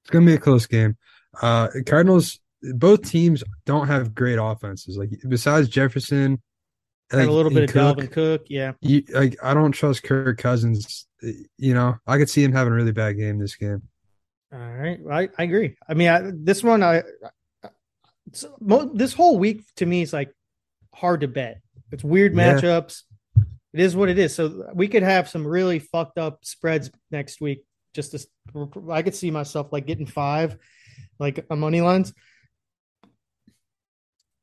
It's 0.04 0.10
gonna 0.10 0.26
be 0.26 0.36
a 0.36 0.40
close 0.40 0.66
game. 0.66 0.96
Uh 1.42 1.68
Cardinals 1.86 2.40
both 2.76 3.08
teams 3.10 3.44
don't 3.66 3.88
have 3.88 4.16
great 4.16 4.40
offenses. 4.42 4.98
Like 4.98 5.10
besides 5.28 5.68
Jefferson 5.68 6.42
And 7.12 7.22
a 7.22 7.32
little 7.32 7.52
bit 7.52 7.64
of 7.64 7.70
Cook, 7.72 7.98
Dalvin 7.98 8.12
Cook. 8.12 8.46
Yeah. 8.48 8.74
You, 8.82 9.04
like 9.10 9.38
I 9.44 9.54
don't 9.54 9.72
trust 9.72 10.04
Kirk 10.04 10.38
Cousins. 10.38 11.08
You 11.58 11.74
know, 11.74 11.98
I 12.08 12.18
could 12.18 12.30
see 12.30 12.44
him 12.44 12.52
having 12.54 12.74
a 12.74 12.76
really 12.76 12.92
bad 12.94 13.18
game 13.18 13.38
this 13.40 13.56
game. 13.56 13.82
All 14.54 14.60
right, 14.60 15.00
I, 15.10 15.30
I 15.38 15.44
agree. 15.44 15.76
I 15.88 15.94
mean, 15.94 16.10
I, 16.10 16.32
this 16.34 16.62
one, 16.62 16.84
I, 16.84 17.04
mo- 18.60 18.92
this 18.94 19.14
whole 19.14 19.38
week 19.40 19.64
to 19.78 19.86
me 19.86 20.02
is 20.02 20.12
like 20.12 20.34
hard 20.94 21.22
to 21.22 21.28
bet. 21.28 21.62
It's 21.92 22.04
weird 22.04 22.36
Yeah. 22.36 22.56
matchups. 22.60 23.04
It 23.74 23.80
is 23.80 23.96
what 23.96 24.10
it 24.10 24.20
is. 24.20 24.36
So 24.36 24.70
we 24.74 24.90
could 24.90 25.04
have 25.04 25.30
some 25.30 25.48
really 25.48 25.80
fucked 25.80 26.18
up 26.18 26.40
spreads 26.44 26.92
next 27.12 27.40
week. 27.40 27.64
Just 27.94 28.12
to, 28.12 28.70
I 28.90 29.02
could 29.02 29.16
see 29.16 29.32
myself 29.32 29.72
like 29.72 29.86
getting 29.86 30.06
five, 30.06 30.58
like 31.20 31.46
a 31.50 31.56
money 31.56 31.80
lines. 31.82 32.14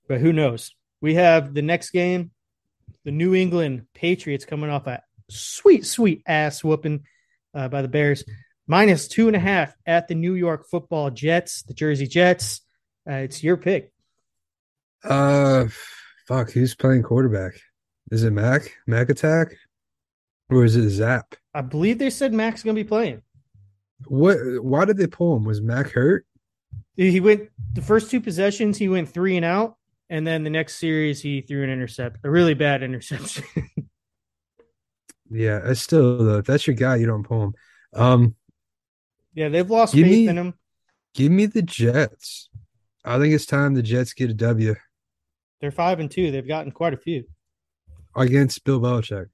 But 0.09 0.21
who 0.21 0.33
knows? 0.33 0.75
We 1.01 1.15
have 1.15 1.53
the 1.55 1.63
next 1.63 1.91
game, 1.91 2.31
the 3.09 3.13
New 3.13 3.35
England 3.35 3.87
Patriots 3.95 4.45
coming 4.45 4.69
off 4.69 4.87
a 4.87 5.03
sweet, 5.31 5.87
sweet 5.87 6.23
ass 6.27 6.63
whooping 6.63 7.05
uh, 7.55 7.67
by 7.69 7.81
the 7.81 7.89
Bears 7.89 8.23
minus 8.67 9.09
two 9.09 9.29
and 9.29 9.35
a 9.35 9.39
half 9.39 9.75
at 9.87 10.09
the 10.09 10.15
New 10.15 10.35
York 10.35 10.67
Football 10.71 11.09
Jets, 11.09 11.63
the 11.63 11.73
Jersey 11.73 12.07
Jets. 12.07 12.61
Uh, 13.09 13.15
it's 13.15 13.43
your 13.43 13.57
pick. 13.57 13.95
Uh, 15.03 15.69
fuck, 16.27 16.51
who's 16.51 16.75
playing 16.75 17.03
quarterback? 17.03 17.55
Is 18.11 18.25
it 18.25 18.31
Mac? 18.31 18.77
Mac 18.87 19.09
attack, 19.09 19.57
or 20.51 20.67
is 20.67 20.77
it 20.77 20.85
Zappe? 21.03 21.33
I 21.55 21.63
believe 21.63 21.99
they 21.99 22.11
said 22.11 22.35
Mac's 22.35 22.63
going 22.63 22.77
to 22.77 22.85
be 22.85 22.87
playing. 22.87 23.23
What? 24.05 24.37
Why 24.61 24.85
did 24.85 24.99
they 24.99 25.07
pull 25.07 25.35
him? 25.35 25.45
Was 25.45 25.63
Mac 25.63 25.93
hurt? 25.93 26.27
He 26.95 27.21
went 27.21 27.49
the 27.73 27.81
first 27.81 28.11
two 28.11 28.21
possessions, 28.21 28.77
he 28.77 28.91
went 28.91 29.09
three 29.09 29.37
and 29.37 29.47
out, 29.47 29.78
and 30.11 30.27
then 30.27 30.45
the 30.45 30.51
next 30.51 30.77
series 30.77 31.21
he 31.21 31.41
threw 31.43 31.63
an 31.65 31.71
intercept, 31.71 32.19
a 32.25 32.31
really 32.31 32.55
bad 32.55 32.83
interception. 32.85 33.45
Yeah, 35.31 35.61
I 35.65 35.75
still 35.75 36.25
though. 36.25 36.39
If 36.39 36.47
that's 36.47 36.67
your 36.67 36.77
guy, 36.77 36.97
you 36.97 37.07
don't 37.07 37.23
pull 37.25 37.43
him. 37.45 37.55
Um, 37.95 38.35
yeah, 39.35 39.49
they've 39.49 39.69
lost 39.69 39.93
faith 39.95 40.05
me- 40.07 40.29
in 40.29 40.39
him. 40.39 40.55
give 41.15 41.31
me 41.31 41.47
the 41.47 41.63
Jets. 41.63 42.49
I 43.05 43.19
think 43.19 43.35
it's 43.35 43.47
time 43.47 43.75
the 43.75 43.83
Jets 43.83 44.13
get 44.15 44.31
a 44.31 44.35
W 44.35 44.75
They're 45.61 45.71
five 45.71 46.01
and 46.01 46.11
two. 46.11 46.31
They've 46.31 46.47
gotten 46.47 46.73
quite 46.73 46.95
a 46.95 46.99
few. 46.99 47.25
against 48.17 48.65
Bill 48.65 48.81
Belichick. 48.81 49.27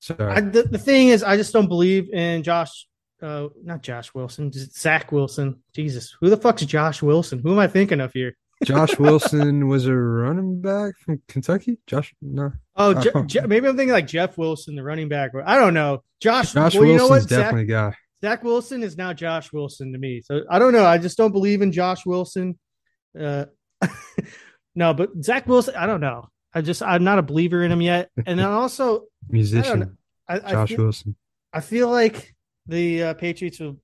Sorry. 0.00 0.32
I, 0.32 0.40
the, 0.40 0.62
the 0.64 0.78
thing 0.78 1.08
is, 1.08 1.22
I 1.22 1.36
just 1.36 1.52
don't 1.52 1.68
believe 1.68 2.10
in 2.12 2.42
Josh. 2.42 2.86
Uh, 3.20 3.48
not 3.62 3.82
Josh 3.82 4.12
Wilson, 4.14 4.50
Zach 4.52 5.12
Wilson. 5.12 5.62
Jesus, 5.72 6.16
who 6.20 6.28
the 6.28 6.36
fuck's 6.36 6.64
Josh 6.66 7.02
Wilson? 7.02 7.38
Who 7.38 7.52
am 7.52 7.58
I 7.60 7.68
thinking 7.68 8.00
of 8.00 8.12
here? 8.12 8.36
Josh 8.64 8.98
Wilson 8.98 9.68
was 9.68 9.86
a 9.86 9.94
running 9.94 10.60
back 10.60 10.96
from 10.98 11.20
Kentucky. 11.28 11.78
Josh, 11.86 12.14
no, 12.22 12.52
Oh, 12.76 12.94
Je-. 12.94 13.10
Je- 13.26 13.46
maybe 13.46 13.68
I'm 13.68 13.76
thinking 13.76 13.92
like 13.92 14.06
Jeff 14.06 14.38
Wilson, 14.38 14.76
the 14.76 14.82
running 14.82 15.08
back. 15.08 15.32
I 15.44 15.56
don't 15.56 15.74
know. 15.74 16.02
Josh. 16.20 16.52
Josh 16.52 16.74
well, 16.74 16.84
you 16.84 16.96
know 16.96 17.08
Wilson's 17.08 17.24
what? 17.24 17.28
Zach, 17.28 17.38
definitely 17.38 17.62
a 17.62 17.66
guy. 17.66 17.94
Zach 18.22 18.44
Wilson 18.44 18.82
is 18.82 18.96
now 18.96 19.12
Josh 19.12 19.52
Wilson 19.52 19.92
to 19.92 19.98
me. 19.98 20.22
So 20.24 20.42
I 20.48 20.58
don't 20.58 20.72
know. 20.72 20.84
I 20.84 20.98
just 20.98 21.16
don't 21.16 21.32
believe 21.32 21.60
in 21.60 21.72
Josh 21.72 22.06
Wilson. 22.06 22.58
Uh, 23.18 23.46
no, 24.74 24.94
but 24.94 25.10
Zach 25.22 25.46
Wilson, 25.46 25.74
I 25.74 25.86
don't 25.86 26.00
know. 26.00 26.28
I 26.54 26.60
just 26.60 26.82
I'm 26.82 27.04
not 27.04 27.18
a 27.18 27.22
believer 27.22 27.64
in 27.64 27.72
him 27.72 27.80
yet. 27.80 28.10
And 28.26 28.38
then 28.38 28.46
also, 28.46 29.04
Musician 29.28 29.98
I, 30.28 30.36
I, 30.36 30.50
Josh 30.52 30.68
feel, 30.70 30.78
Wilson. 30.78 31.16
I 31.52 31.60
feel 31.60 31.90
like 31.90 32.34
the 32.66 33.02
uh, 33.02 33.14
Patriots 33.14 33.58
will 33.58 33.78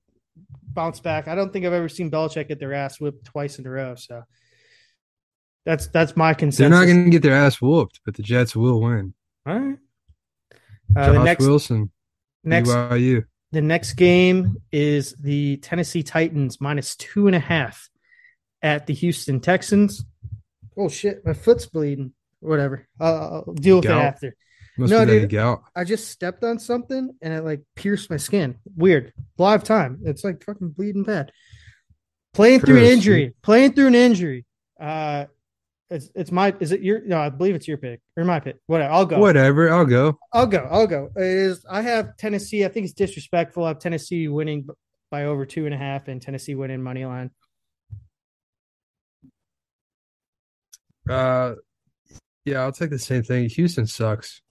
bounce 0.63 0.99
back. 0.99 1.27
I 1.27 1.35
don't 1.35 1.51
think 1.51 1.65
I've 1.65 1.73
ever 1.73 1.89
seen 1.89 2.09
Belichick 2.09 2.47
get 2.47 2.59
their 2.59 2.73
ass 2.73 2.99
whipped 2.99 3.25
twice 3.25 3.59
in 3.59 3.67
a 3.67 3.69
row. 3.69 3.95
So 3.95 4.23
that's 5.65 5.87
that's 5.87 6.15
my 6.15 6.33
consensus. 6.33 6.57
They're 6.59 6.69
not 6.69 6.85
going 6.85 7.05
to 7.05 7.09
get 7.09 7.21
their 7.21 7.35
ass 7.35 7.61
whooped, 7.61 8.01
but 8.05 8.15
the 8.15 8.23
Jets 8.23 8.55
will 8.55 8.81
win. 8.81 9.13
All 9.45 9.59
right. 9.59 9.77
Uh, 10.95 11.05
Josh 11.05 11.13
the 11.15 11.23
next 11.23 11.45
Wilson, 11.45 11.91
next 12.43 12.69
BYU. 12.69 13.25
The 13.51 13.61
next 13.61 13.93
game 13.93 14.57
is 14.71 15.15
the 15.19 15.57
Tennessee 15.57 16.03
Titans 16.03 16.59
minus 16.61 16.95
two 16.95 17.27
and 17.27 17.35
a 17.35 17.39
half 17.39 17.89
at 18.61 18.87
the 18.87 18.93
Houston 18.93 19.39
Texans. 19.39 20.05
Oh 20.77 20.89
shit, 20.89 21.25
my 21.25 21.33
foot's 21.33 21.65
bleeding. 21.65 22.13
Whatever, 22.41 22.87
I'll, 22.99 23.43
I'll 23.47 23.53
deal 23.53 23.77
with 23.77 23.85
Gout. 23.85 24.01
it 24.01 24.05
after. 24.07 24.35
Must 24.77 24.91
No, 24.91 25.03
dude. 25.03 25.29
gout. 25.29 25.63
I 25.75 25.83
just 25.83 26.07
stepped 26.07 26.41
on 26.45 26.57
something 26.57 27.11
and 27.21 27.33
it 27.33 27.43
like 27.43 27.61
pierced 27.75 28.09
my 28.09 28.15
skin. 28.15 28.55
Weird. 28.77 29.11
Live 29.37 29.65
time. 29.65 29.99
It's 30.05 30.23
like 30.23 30.41
fucking 30.43 30.69
bleeding 30.69 31.03
bad. 31.03 31.33
Playing 32.33 32.61
through 32.61 32.77
an 32.77 32.83
injury. 32.85 33.33
Playing 33.41 33.73
through 33.73 33.87
an 33.87 33.95
injury. 33.95 34.45
Uh, 34.79 35.25
it's 35.89 36.09
it's 36.15 36.31
my. 36.31 36.53
Is 36.59 36.71
it 36.71 36.81
your? 36.81 37.01
No, 37.05 37.19
I 37.19 37.29
believe 37.29 37.55
it's 37.55 37.67
your 37.67 37.77
pick 37.77 38.01
or 38.15 38.23
my 38.23 38.39
pick. 38.39 38.57
Whatever. 38.67 38.93
I'll 38.93 39.05
go. 39.05 39.19
Whatever, 39.19 39.71
I'll 39.71 39.85
go. 39.85 40.19
I'll 40.31 40.47
go. 40.47 40.67
I'll 40.69 40.87
go. 40.87 41.09
It 41.15 41.23
is 41.23 41.65
I 41.69 41.81
have 41.81 42.15
Tennessee. 42.17 42.63
I 42.65 42.67
think 42.67 42.85
it's 42.85 42.93
disrespectful. 42.93 43.63
I 43.63 43.69
have 43.69 43.79
Tennessee 43.79 44.27
winning 44.27 44.67
by 45.09 45.25
over 45.25 45.45
two 45.45 45.65
and 45.65 45.73
a 45.73 45.77
half, 45.77 46.07
and 46.07 46.21
Tennessee 46.21 46.55
winning 46.55 46.81
money 46.83 47.05
line. 47.05 47.31
Uh, 51.09 51.55
yeah, 52.45 52.59
I'll 52.61 52.71
take 52.71 52.91
the 52.91 52.99
same 52.99 53.23
thing. 53.23 53.49
Houston 53.49 53.87
sucks. 53.87 54.41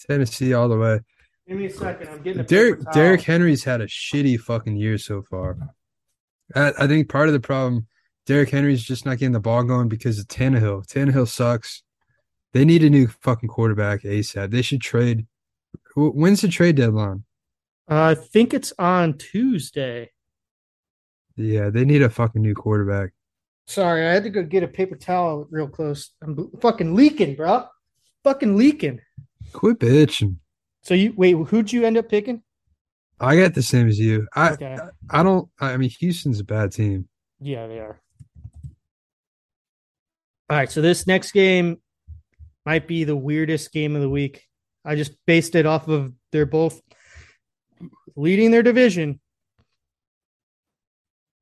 Tennessee 0.00 0.54
all 0.54 0.68
the 0.68 0.76
way. 0.76 1.00
Give 1.46 1.56
me 1.56 1.66
a 1.66 1.70
second. 1.70 2.08
I'm 2.08 2.22
getting 2.22 2.40
a 2.40 2.44
Derek. 2.44 2.80
Derrick 2.92 3.22
Henry's 3.22 3.62
had 3.62 3.80
a 3.80 3.86
shitty 3.86 4.40
fucking 4.40 4.76
year 4.76 4.98
so 4.98 5.22
far. 5.22 5.56
I, 6.54 6.72
I 6.80 6.86
think 6.86 7.08
part 7.08 7.28
of 7.28 7.32
the 7.32 7.40
problem, 7.40 7.86
Derrick 8.26 8.50
Henry's 8.50 8.82
just 8.82 9.04
not 9.04 9.18
getting 9.18 9.32
the 9.32 9.40
ball 9.40 9.64
going 9.64 9.88
because 9.88 10.18
of 10.18 10.26
Tannehill. 10.28 10.86
Tannehill 10.86 11.28
sucks. 11.28 11.82
They 12.52 12.64
need 12.64 12.84
a 12.84 12.90
new 12.90 13.08
fucking 13.08 13.48
quarterback 13.48 14.02
ASAP. 14.02 14.50
They 14.50 14.62
should 14.62 14.80
trade. 14.80 15.26
When's 15.96 16.42
the 16.42 16.48
trade 16.48 16.76
deadline? 16.76 17.24
Uh, 17.90 18.02
I 18.02 18.14
think 18.14 18.54
it's 18.54 18.72
on 18.78 19.18
Tuesday. 19.18 20.10
Yeah, 21.36 21.70
they 21.70 21.84
need 21.84 22.02
a 22.02 22.10
fucking 22.10 22.42
new 22.42 22.54
quarterback. 22.54 23.10
Sorry, 23.66 24.06
I 24.06 24.12
had 24.12 24.24
to 24.24 24.30
go 24.30 24.42
get 24.42 24.62
a 24.62 24.68
paper 24.68 24.96
towel 24.96 25.46
real 25.50 25.68
close. 25.68 26.10
I'm 26.22 26.50
fucking 26.60 26.94
leaking, 26.94 27.36
bro. 27.36 27.66
Fucking 28.22 28.56
leaking. 28.56 29.00
Quit 29.52 29.78
bitching. 29.78 30.36
So 30.82 30.94
you 30.94 31.14
wait. 31.16 31.32
Who'd 31.32 31.72
you 31.72 31.84
end 31.84 31.96
up 31.96 32.08
picking? 32.08 32.42
I 33.20 33.36
got 33.36 33.54
the 33.54 33.62
same 33.62 33.88
as 33.88 33.98
you. 33.98 34.26
I 34.34 34.50
Okay. 34.50 34.76
I 35.10 35.22
don't. 35.22 35.48
I 35.60 35.76
mean, 35.76 35.90
Houston's 35.90 36.40
a 36.40 36.44
bad 36.44 36.72
team. 36.72 37.08
Yeah, 37.40 37.66
they 37.66 37.78
are. 37.78 38.01
All 40.50 40.56
right. 40.56 40.70
So 40.70 40.80
this 40.80 41.06
next 41.06 41.32
game, 41.32 41.78
might 42.64 42.86
be 42.86 43.04
the 43.04 43.16
weirdest 43.16 43.72
game 43.72 43.96
of 43.96 44.02
the 44.02 44.08
week. 44.08 44.46
I 44.84 44.94
just 44.94 45.12
based 45.26 45.54
it 45.54 45.66
off 45.66 45.88
of 45.88 46.12
they're 46.30 46.46
both 46.46 46.80
leading 48.16 48.50
their 48.50 48.62
division. 48.62 49.20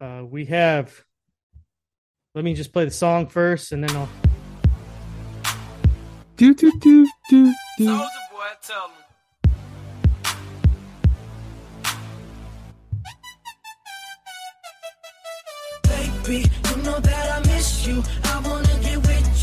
Uh, 0.01 0.23
we 0.25 0.47
have. 0.47 1.05
Let 2.35 2.45
me 2.45 2.55
just 2.55 2.73
play 2.73 2.85
the 2.85 2.91
song 2.91 3.27
first, 3.27 3.73
and 3.73 3.85
then 3.85 3.95
I'll. 3.97 4.09
Do 6.37 6.55
do 6.55 6.73
do 6.81 7.07
do 7.29 7.55
do. 7.77 7.85
Soldier 7.85 8.09
boy, 8.31 8.47
tell 8.63 8.89
me. 8.89 8.95
Baby, 15.83 16.51
you 16.71 16.77
know 16.83 16.99
that 17.01 17.33
I 17.33 17.41
miss 17.53 17.87
you. 17.87 18.03
I 18.25 18.41
wanna 18.43 18.65
get 18.65 18.70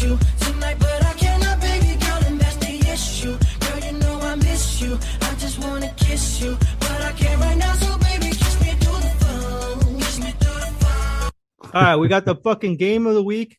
you 0.01 0.17
tonight, 0.39 0.77
but 0.79 1.05
I 1.05 1.13
cannot, 1.13 1.59
baby 1.61 1.99
girl, 1.99 2.21
and 2.25 2.39
that's 2.39 2.55
the 2.57 2.75
issue. 2.91 3.37
Girl, 3.59 3.79
you 3.85 3.99
know 3.99 4.19
I 4.21 4.35
miss 4.35 4.81
you. 4.81 4.97
I 5.21 5.35
just 5.35 5.59
wanna 5.59 5.93
kiss 5.97 6.41
you, 6.41 6.57
but 6.79 7.01
I 7.01 7.11
can't 7.13 7.41
right 7.41 7.57
now, 7.57 7.73
so 7.73 7.97
baby, 7.97 8.29
kiss 8.29 8.61
me 8.61 8.71
through 8.71 8.99
the 8.99 9.15
phone. 9.19 9.99
Kiss 9.99 10.19
me 10.19 10.31
through 10.31 10.59
the 10.59 10.85
phone. 10.85 11.31
All 11.73 11.81
right, 11.81 11.95
we 11.95 12.07
got 12.07 12.25
the 12.25 12.35
fucking 12.35 12.77
game 12.77 13.07
of 13.07 13.15
the 13.15 13.23
week. 13.23 13.57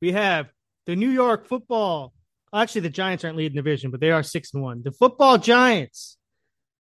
We 0.00 0.12
have 0.12 0.48
the 0.86 0.96
New 0.96 1.10
York 1.10 1.46
Football. 1.46 2.12
Actually, 2.54 2.82
the 2.82 2.90
Giants 2.90 3.24
aren't 3.24 3.36
leading 3.36 3.56
the 3.56 3.62
division, 3.62 3.90
but 3.90 4.00
they 4.00 4.10
are 4.10 4.22
six 4.22 4.52
and 4.52 4.62
one. 4.62 4.82
The 4.82 4.92
Football 4.92 5.38
Giants 5.38 6.18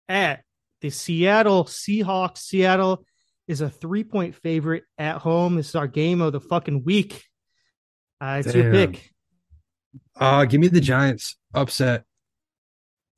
at 0.08 0.42
the 0.80 0.90
Seattle 0.90 1.64
Seahawks. 1.64 2.38
Seattle 2.38 3.04
is 3.48 3.60
a 3.60 3.70
three 3.70 4.04
point 4.04 4.36
favorite 4.36 4.84
at 4.96 5.18
home. 5.18 5.56
This 5.56 5.70
is 5.70 5.74
our 5.74 5.88
game 5.88 6.20
of 6.20 6.32
the 6.32 6.40
fucking 6.40 6.84
week. 6.84 7.24
Uh, 8.20 8.42
it's 8.44 8.54
your 8.54 8.70
pick 8.72 9.10
Uh, 10.18 10.44
give 10.44 10.60
me 10.60 10.68
the 10.68 10.80
Giants 10.80 11.36
upset. 11.54 12.04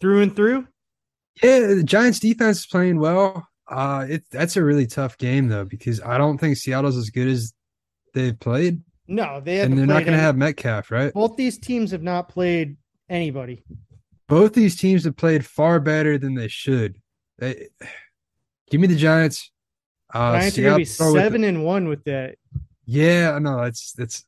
through 0.01 0.23
and 0.23 0.35
through. 0.37 0.67
Yeah, 1.43 1.61
the 1.75 1.83
Giants 1.85 2.19
defense 2.21 2.61
is 2.61 2.67
playing 2.67 2.99
well. 2.99 3.47
Uh, 3.69 4.07
it 4.09 4.25
that's 4.31 4.57
a 4.57 4.65
really 4.65 4.87
tough 4.87 5.19
game 5.19 5.49
though 5.49 5.65
because 5.65 6.01
I 6.01 6.17
don't 6.19 6.39
think 6.39 6.57
Seattle's 6.57 6.97
as 6.97 7.11
good 7.11 7.29
as 7.29 7.53
they've 8.15 8.39
played, 8.39 8.81
No, 9.07 9.41
they 9.41 9.61
and 9.61 9.77
they're 9.79 9.87
not 9.87 10.05
going 10.05 10.17
to 10.17 10.19
have 10.23 10.37
Metcalf, 10.37 10.91
right? 10.91 11.13
both 11.13 11.37
these 11.37 11.59
teams 11.59 11.91
have 11.91 12.03
not 12.03 12.29
played 12.29 12.77
anybody. 13.11 13.63
Both 14.27 14.55
these 14.55 14.77
teams 14.77 15.05
have 15.05 15.17
played 15.17 15.45
far 15.45 15.81
better 15.81 16.17
than 16.19 16.35
they 16.35 16.49
should. 16.49 16.97
They- 17.39 17.69
give 18.71 18.81
me 18.81 18.87
the 18.89 18.97
Giants. 18.97 19.51
Uh, 20.13 20.39
Giants 20.39 20.59
are 20.59 20.63
gonna 20.63 20.77
be 20.79 20.85
seven 20.87 21.45
and 21.45 21.65
one 21.65 21.89
with 21.89 22.05
that. 22.05 22.37
Yeah, 22.87 23.33
I 23.37 23.39
know 23.39 23.63
that's 23.63 23.93
that's 23.93 24.25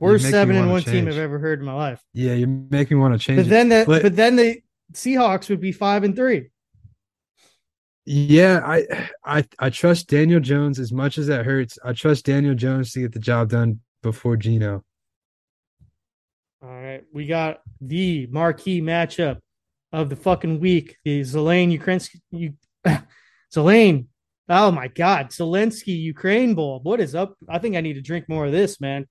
Worst 0.00 0.30
seven 0.30 0.56
and 0.56 0.70
one 0.70 0.82
team. 0.82 1.08
I've 1.08 1.18
ever 1.18 1.38
heard 1.38 1.58
in 1.60 1.64
my 1.66 1.74
life. 1.74 2.00
yeah. 2.12 2.34
You 2.34 2.46
make 2.46 2.90
me 2.90 2.96
want 2.96 3.14
to 3.14 3.18
change. 3.18 3.38
But 3.38 3.48
then 3.48 3.68
the 3.68 3.84
But- 3.86 4.02
but 4.02 4.16
then 4.16 4.36
the 4.36 4.62
Seahawks 4.92 5.48
would 5.50 5.60
be 5.60 5.72
five 5.72 6.04
and 6.04 6.14
three. 6.14 6.50
Yeah, 8.06 8.60
I 8.64 9.08
I 9.24 9.44
I 9.58 9.70
trust 9.70 10.08
Daniel 10.08 10.40
Jones 10.40 10.78
as 10.78 10.92
much 10.92 11.18
as 11.18 11.26
that 11.26 11.44
hurts. 11.44 11.78
I 11.84 11.92
trust 11.92 12.24
Daniel 12.24 12.54
Jones 12.54 12.92
to 12.92 13.00
get 13.00 13.12
the 13.12 13.18
job 13.18 13.50
done 13.50 13.80
before 14.02 14.36
Geno. 14.36 14.82
All 16.62 16.68
right, 16.70 17.04
we 17.12 17.26
got 17.26 17.60
the 17.80 18.26
marquee 18.30 18.80
matchup 18.80 19.38
of 19.92 20.08
the 20.08 20.16
fucking 20.16 20.58
week: 20.60 20.96
the 21.04 21.20
Zelane 21.20 21.76
Ukrainsky, 21.78 22.20
you, 22.30 22.54
Zelane. 23.54 24.06
Oh 24.48 24.70
my 24.70 24.88
God, 24.88 25.28
Zelensky 25.28 25.88
Ukraine 26.00 26.54
Bowl. 26.54 26.80
What 26.82 27.00
is 27.00 27.14
up? 27.14 27.36
I 27.48 27.58
think 27.58 27.76
I 27.76 27.82
need 27.82 27.94
to 27.94 28.00
drink 28.00 28.26
more 28.28 28.46
of 28.46 28.52
this, 28.52 28.80
man. 28.80 29.06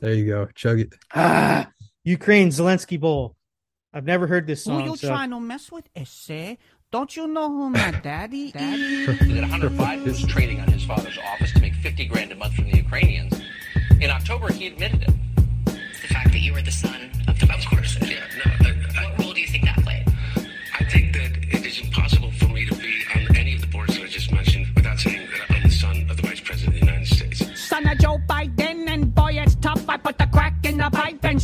There 0.00 0.14
you 0.14 0.26
go. 0.26 0.48
Chug 0.54 0.80
it. 0.80 0.94
Ah, 1.14 1.68
Ukraine 2.04 2.48
Zelensky 2.48 2.98
Bowl. 2.98 3.36
I've 3.92 4.04
never 4.04 4.26
heard 4.26 4.46
this 4.46 4.64
Who 4.64 4.82
you 4.82 4.96
so- 4.96 5.08
trying 5.08 5.30
to 5.30 5.40
mess 5.40 5.70
with, 5.70 5.88
Esse? 5.96 6.56
Don't 6.92 7.14
you 7.16 7.26
know 7.28 7.48
who 7.48 7.70
my 7.70 7.90
daddy 8.02 8.50
daddy? 8.52 9.06
that 9.06 9.44
Hunter 9.44 9.70
Biden 9.70 10.04
was 10.04 10.22
trading 10.26 10.58
on 10.60 10.68
his 10.68 10.84
father's 10.84 11.18
office 11.18 11.52
to 11.52 11.60
make 11.60 11.74
50 11.74 12.06
grand 12.06 12.32
a 12.32 12.34
month 12.34 12.54
from 12.54 12.64
the 12.70 12.76
Ukrainians. 12.76 13.40
In 14.00 14.10
October, 14.10 14.52
he 14.52 14.66
admitted 14.66 15.02
it. 15.02 15.14
the 15.66 16.08
fact 16.08 16.32
that 16.32 16.40
you 16.40 16.52
were 16.52 16.62
the 16.62 16.72
son 16.72 17.10
of 17.28 17.38
the 17.38 17.52
Of 17.52 17.64
course, 17.66 17.96
yeah. 18.00 18.24
No, 18.44 18.59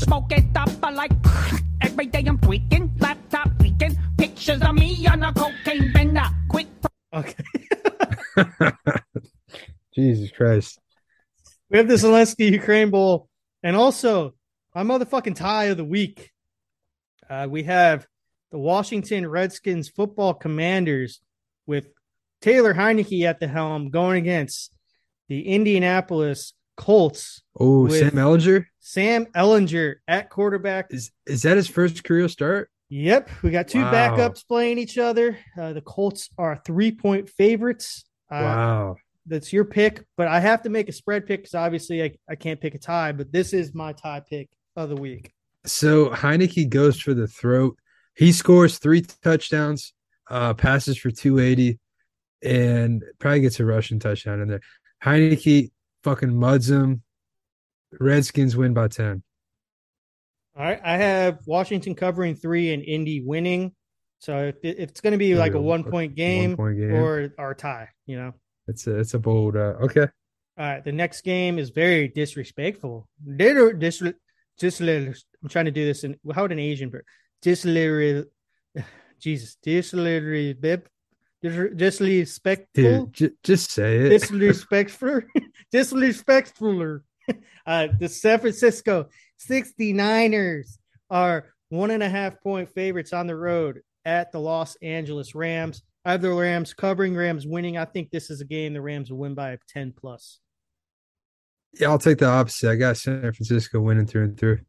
smoke 0.07 0.31
it 0.31 0.45
up. 0.57 0.71
I 0.83 0.91
like 0.91 1.13
every 1.81 2.07
day 2.07 2.23
I'm 2.27 2.39
tweaking, 2.39 2.93
laptop 3.01 3.51
leaking, 3.59 3.99
pictures 4.17 4.63
of 4.63 4.75
me 4.75 5.05
on 5.09 5.23
a 5.23 5.33
cocaine 5.33 5.93
bender. 5.93 6.23
Quick 6.49 6.69
Okay. 7.15 7.45
Jesus 9.95 10.31
Christ. 10.31 10.79
We 11.71 11.79
have 11.79 11.89
the 11.89 11.95
Zelensky 11.95 12.51
Ukraine 12.53 12.91
Bowl, 12.91 13.29
and 13.63 13.75
also 13.75 14.35
my 14.75 14.85
motherfucking 14.85 15.35
tie 15.35 15.65
of 15.65 15.77
the 15.77 15.85
week. 15.85 16.31
Uh, 17.29 17.49
we 17.51 17.65
have 17.65 18.07
the 18.53 18.59
Washington 18.59 19.27
Redskins 19.27 19.89
football 19.89 20.35
commanders 20.35 21.21
with 21.67 21.89
Taylor 22.41 22.75
Heinicke 22.75 23.25
at 23.25 23.41
the 23.41 23.49
helm 23.49 23.91
going 23.91 24.19
against 24.19 24.73
the 25.29 25.49
Indianapolis 25.49 26.53
Colts. 26.77 27.43
Oh, 27.59 27.89
Sam 27.89 28.13
Ehlinger 28.13 28.67
Sam 28.89 29.27
Ehlinger 29.35 29.97
at 30.07 30.31
quarterback. 30.31 30.87
is 30.95 31.11
is 31.27 31.43
that 31.43 31.57
his 31.57 31.67
first 31.67 32.05
career 32.05 32.29
start? 32.29 32.71
Yep, 32.89 33.29
we 33.43 33.51
got 33.51 33.67
two 33.67 33.81
Wow. 33.81 33.93
backups 33.93 34.47
playing 34.47 34.79
each 34.79 34.97
other. 34.97 35.37
Uh, 35.61 35.73
the 35.73 35.81
Colts 35.81 36.31
are 36.39 36.63
three 36.65 36.93
point 36.93 37.29
favorites. 37.29 38.05
Uh, 38.31 38.43
wow. 38.43 38.97
That's 39.27 39.53
your 39.53 39.65
pick, 39.65 40.05
but 40.17 40.29
I 40.29 40.39
have 40.39 40.63
to 40.63 40.69
make 40.69 40.89
a 40.89 40.93
spread 40.93 41.27
pick 41.27 41.41
because 41.41 41.57
obviously 41.57 42.01
I, 42.01 42.13
I 42.31 42.37
can't 42.37 42.61
pick 42.61 42.77
a 42.77 42.79
tie, 42.79 43.11
but 43.11 43.33
this 43.33 43.53
is 43.53 43.75
my 43.75 43.93
tie 43.93 44.21
pick 44.21 44.49
of 44.77 44.89
the 44.89 44.95
week. 44.95 45.33
So 45.65 46.11
Heinicke 46.11 46.69
goes 46.69 47.01
for 47.01 47.13
the 47.13 47.27
throat. 47.27 47.77
He 48.15 48.31
scores 48.31 48.79
three 48.79 49.01
touchdowns, 49.01 49.95
uh, 50.31 50.55
passes 50.55 50.97
for 50.97 51.11
280, 51.11 51.81
and 52.45 53.03
probably 53.19 53.41
gets 53.41 53.59
a 53.59 53.65
rushing 53.65 53.99
touchdown 53.99 54.41
in 54.43 54.47
there. 54.47 54.61
Heinicke 55.03 55.73
fucking 56.05 56.39
muds 56.39 56.71
him. 56.71 57.03
Redskins 58.01 58.57
win 58.57 58.75
by 58.75 58.89
10. 58.89 59.23
All 60.57 60.65
right, 60.65 60.81
I 60.83 60.97
have 60.97 61.41
Washington 61.47 61.95
covering 61.95 62.35
three 62.35 62.73
and 62.73 62.83
Indy 62.83 63.21
winning. 63.21 63.75
So 64.21 64.47
if, 64.49 64.57
it's 64.63 65.01
going 65.03 65.13
to 65.13 65.19
be 65.19 65.35
like 65.35 65.53
a 65.53 65.61
one 65.61 65.85
point 65.85 66.15
game, 66.15 66.57
game. 66.57 66.93
or 66.93 67.31
our 67.39 67.55
tie, 67.55 67.91
you 68.07 68.17
know. 68.17 68.33
it's 68.67 68.87
a 68.87 68.99
it's 68.99 69.13
a 69.13 69.19
bold 69.19 69.57
uh, 69.57 69.75
okay. 69.83 70.09
All 70.59 70.67
right, 70.67 70.83
the 70.83 70.93
next 70.93 71.21
game 71.23 71.59
is 71.59 71.69
very 71.69 72.09
disrespectful. 72.09 73.07
Dis, 73.37 73.75
dis, 73.79 74.03
dis, 74.59 74.81
I'm 74.81 75.51
trying 75.51 75.67
to 75.67 75.71
do 75.71 75.85
this 75.85 76.05
in 76.05 76.19
how 76.35 76.43
would 76.43 76.53
an 76.53 76.59
Asian 76.59 76.91
person? 76.91 77.05
Disli, 77.45 78.25
Jesus, 79.21 79.59
disli, 79.65 80.57
disrespectful. 81.77 82.83
Dude, 82.83 83.13
j- 83.13 83.31
just 83.43 83.71
say 83.71 83.99
it. 83.99 84.09
disrespectful, 84.09 85.21
disrespectful. 85.71 87.01
Uh, 87.67 87.89
the 87.99 88.09
San 88.09 88.39
Francisco 88.39 89.09
69ers 89.51 90.79
are 91.11 91.53
one 91.69 91.91
and 91.91 92.01
a 92.01 92.09
half 92.09 92.41
point 92.41 92.69
favorites 92.71 93.13
on 93.13 93.27
the 93.27 93.35
road 93.35 93.81
at 94.05 94.31
the 94.31 94.39
Los 94.39 94.77
Angeles 94.83 95.35
Rams. 95.35 95.83
I 96.05 96.13
have 96.13 96.23
the 96.23 96.33
Rams 96.33 96.73
covering, 96.73 97.17
Rams 97.17 97.45
winning. 97.45 97.77
I 97.77 97.85
think 97.85 98.13
this 98.13 98.31
is 98.31 98.41
a 98.41 98.45
game 98.45 98.73
the 98.73 98.81
Rams 98.81 99.11
will 99.11 99.19
win 99.19 99.35
by 99.35 99.59
10 99.69 99.95
plus. 99.99 100.39
yeah, 101.75 101.89
I'll 101.89 101.99
take 101.99 102.19
the 102.19 102.27
opposite. 102.29 102.71
I 102.71 102.77
got 102.77 102.99
San 102.99 103.21
Francisco 103.21 103.81
winning 103.81 104.07
through 104.07 104.25
and 104.25 104.39
through. 104.39 104.61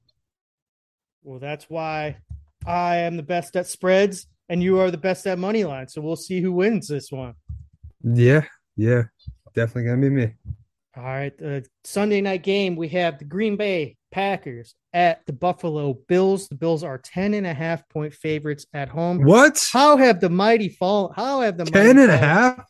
Well, 1.24 1.38
that's 1.38 1.70
why 1.70 2.18
I 2.66 2.98
am 2.98 3.16
the 3.16 3.22
best 3.22 3.56
at 3.56 3.68
spreads 3.68 4.26
and 4.50 4.64
you 4.64 4.80
are 4.80 4.90
the 4.90 4.98
best 4.98 5.28
at 5.28 5.38
money 5.38 5.64
line. 5.66 5.88
So 5.88 6.02
we'll 6.02 6.16
see 6.16 6.42
who 6.42 6.52
wins 6.52 6.88
this 6.88 7.12
one. 7.12 7.36
Yeah, 8.04 8.46
yeah. 8.76 9.04
Definitely 9.54 9.90
gonna 9.90 10.02
be 10.02 10.10
me. 10.10 10.34
All 10.98 11.04
right. 11.04 11.38
The 11.38 11.64
Sunday 11.84 12.22
night 12.22 12.42
game, 12.42 12.76
we 12.76 12.88
have 12.90 13.20
the 13.20 13.26
Green 13.26 13.56
Bay 13.56 13.98
Packers 14.12 14.74
at 14.94 15.24
the 15.28 15.34
Buffalo 15.34 15.94
Bills. 16.08 16.48
The 16.48 16.56
Bills 16.56 16.84
are 16.84 16.98
10 16.98 17.36
and 17.36 17.46
a 17.46 17.54
half 17.54 17.88
point 17.90 18.16
favorites 18.16 18.66
at 18.74 18.90
home. 18.90 19.24
What? 19.24 19.64
How 19.72 19.98
have 19.98 20.20
the 20.22 20.30
mighty 20.30 20.70
fallen? 20.70 21.14
How 21.16 21.42
have 21.42 21.58
the 21.58 21.66
mighty 21.66 21.72
Ten 21.72 21.98
and 22.00 22.10
a 22.10 22.18
half? 22.18 22.66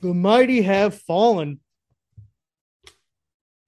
The 0.00 0.14
mighty 0.14 0.62
have 0.62 0.98
fallen. 1.02 1.60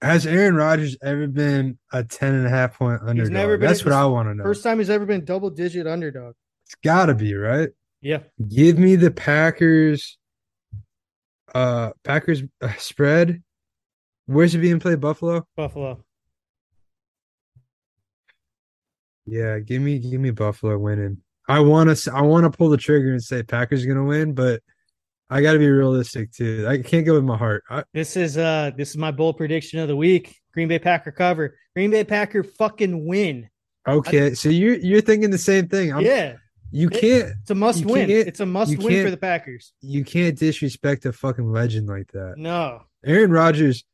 Has 0.01 0.25
Aaron 0.25 0.55
Rodgers 0.55 0.97
ever 1.03 1.27
been 1.27 1.77
a 1.93 2.03
10 2.03 2.33
and 2.33 2.47
a 2.47 2.49
half 2.49 2.79
point 2.79 3.01
underdog? 3.03 3.31
never 3.31 3.57
been 3.57 3.67
That's 3.67 3.85
what 3.85 3.93
I 3.93 4.05
want 4.05 4.29
to 4.29 4.33
know. 4.33 4.43
First 4.43 4.63
time 4.63 4.79
he's 4.79 4.89
ever 4.89 5.05
been 5.05 5.23
double 5.23 5.51
digit 5.51 5.85
underdog. 5.85 6.33
It's 6.65 6.75
gotta 6.83 7.13
be, 7.13 7.35
right? 7.35 7.69
Yeah. 8.01 8.19
Give 8.47 8.79
me 8.79 8.95
the 8.95 9.11
Packers 9.11 10.17
uh 11.53 11.91
Packers 12.03 12.43
uh, 12.61 12.73
spread. 12.77 13.43
Where's 14.29 14.53
it 14.53 14.59
being 14.59 14.79
played? 14.79 14.99
Buffalo? 14.99 15.43
Buffalo. 15.57 16.03
Yeah, 19.25 19.57
give 19.57 19.81
me 19.81 19.97
give 19.97 20.21
me 20.21 20.29
Buffalo 20.29 20.77
winning. 20.77 21.17
I 21.47 21.61
want 21.61 21.95
to 21.95 22.13
I 22.13 22.21
want 22.21 22.43
to 22.51 22.55
pull 22.55 22.69
the 22.69 22.77
trigger 22.77 23.11
and 23.11 23.23
say 23.23 23.41
Packers 23.41 23.85
going 23.85 23.97
to 23.97 24.03
win, 24.03 24.33
but 24.33 24.61
I 25.31 25.41
got 25.41 25.53
to 25.53 25.59
be 25.59 25.67
realistic 25.67 26.31
too. 26.31 26.67
I 26.67 26.77
can't 26.79 27.07
go 27.07 27.15
with 27.15 27.23
my 27.23 27.37
heart. 27.37 27.63
I, 27.71 27.83
This 27.91 28.15
is 28.15 28.37
uh 28.37 28.69
this 28.77 28.91
is 28.91 28.97
my 28.97 29.09
bold 29.09 29.37
prediction 29.37 29.79
of 29.79 29.87
the 29.87 29.95
week. 29.95 30.35
Green 30.53 30.67
Bay 30.67 30.77
Packer 30.77 31.11
cover. 31.11 31.57
Green 31.75 31.89
Bay 31.89 32.03
Packer 32.03 32.43
fucking 32.43 33.07
win. 33.07 33.49
okay, 33.87 34.35
so 34.35 34.49
you're 34.49 34.77
you're 34.77 35.01
thinking 35.01 35.31
the 35.31 35.39
same 35.39 35.67
thing. 35.67 35.91
I'm, 35.91 36.01
yeah, 36.05 36.35
you 36.71 36.89
can't 36.89 37.33
it's 37.41 37.49
a 37.49 37.55
must 37.55 37.83
win. 37.83 38.11
It's 38.11 38.41
a 38.41 38.45
must 38.45 38.77
win 38.77 39.05
for 39.05 39.11
the 39.11 39.17
Packers. 39.17 39.73
you 39.81 40.03
can't 40.03 40.37
disrespect 40.37 41.05
a 41.05 41.13
fucking 41.13 41.51
legend 41.51 41.87
like 41.87 42.11
that. 42.11 42.35
No. 42.37 42.83
Aaron 43.03 43.31
Rodgers, 43.31 43.85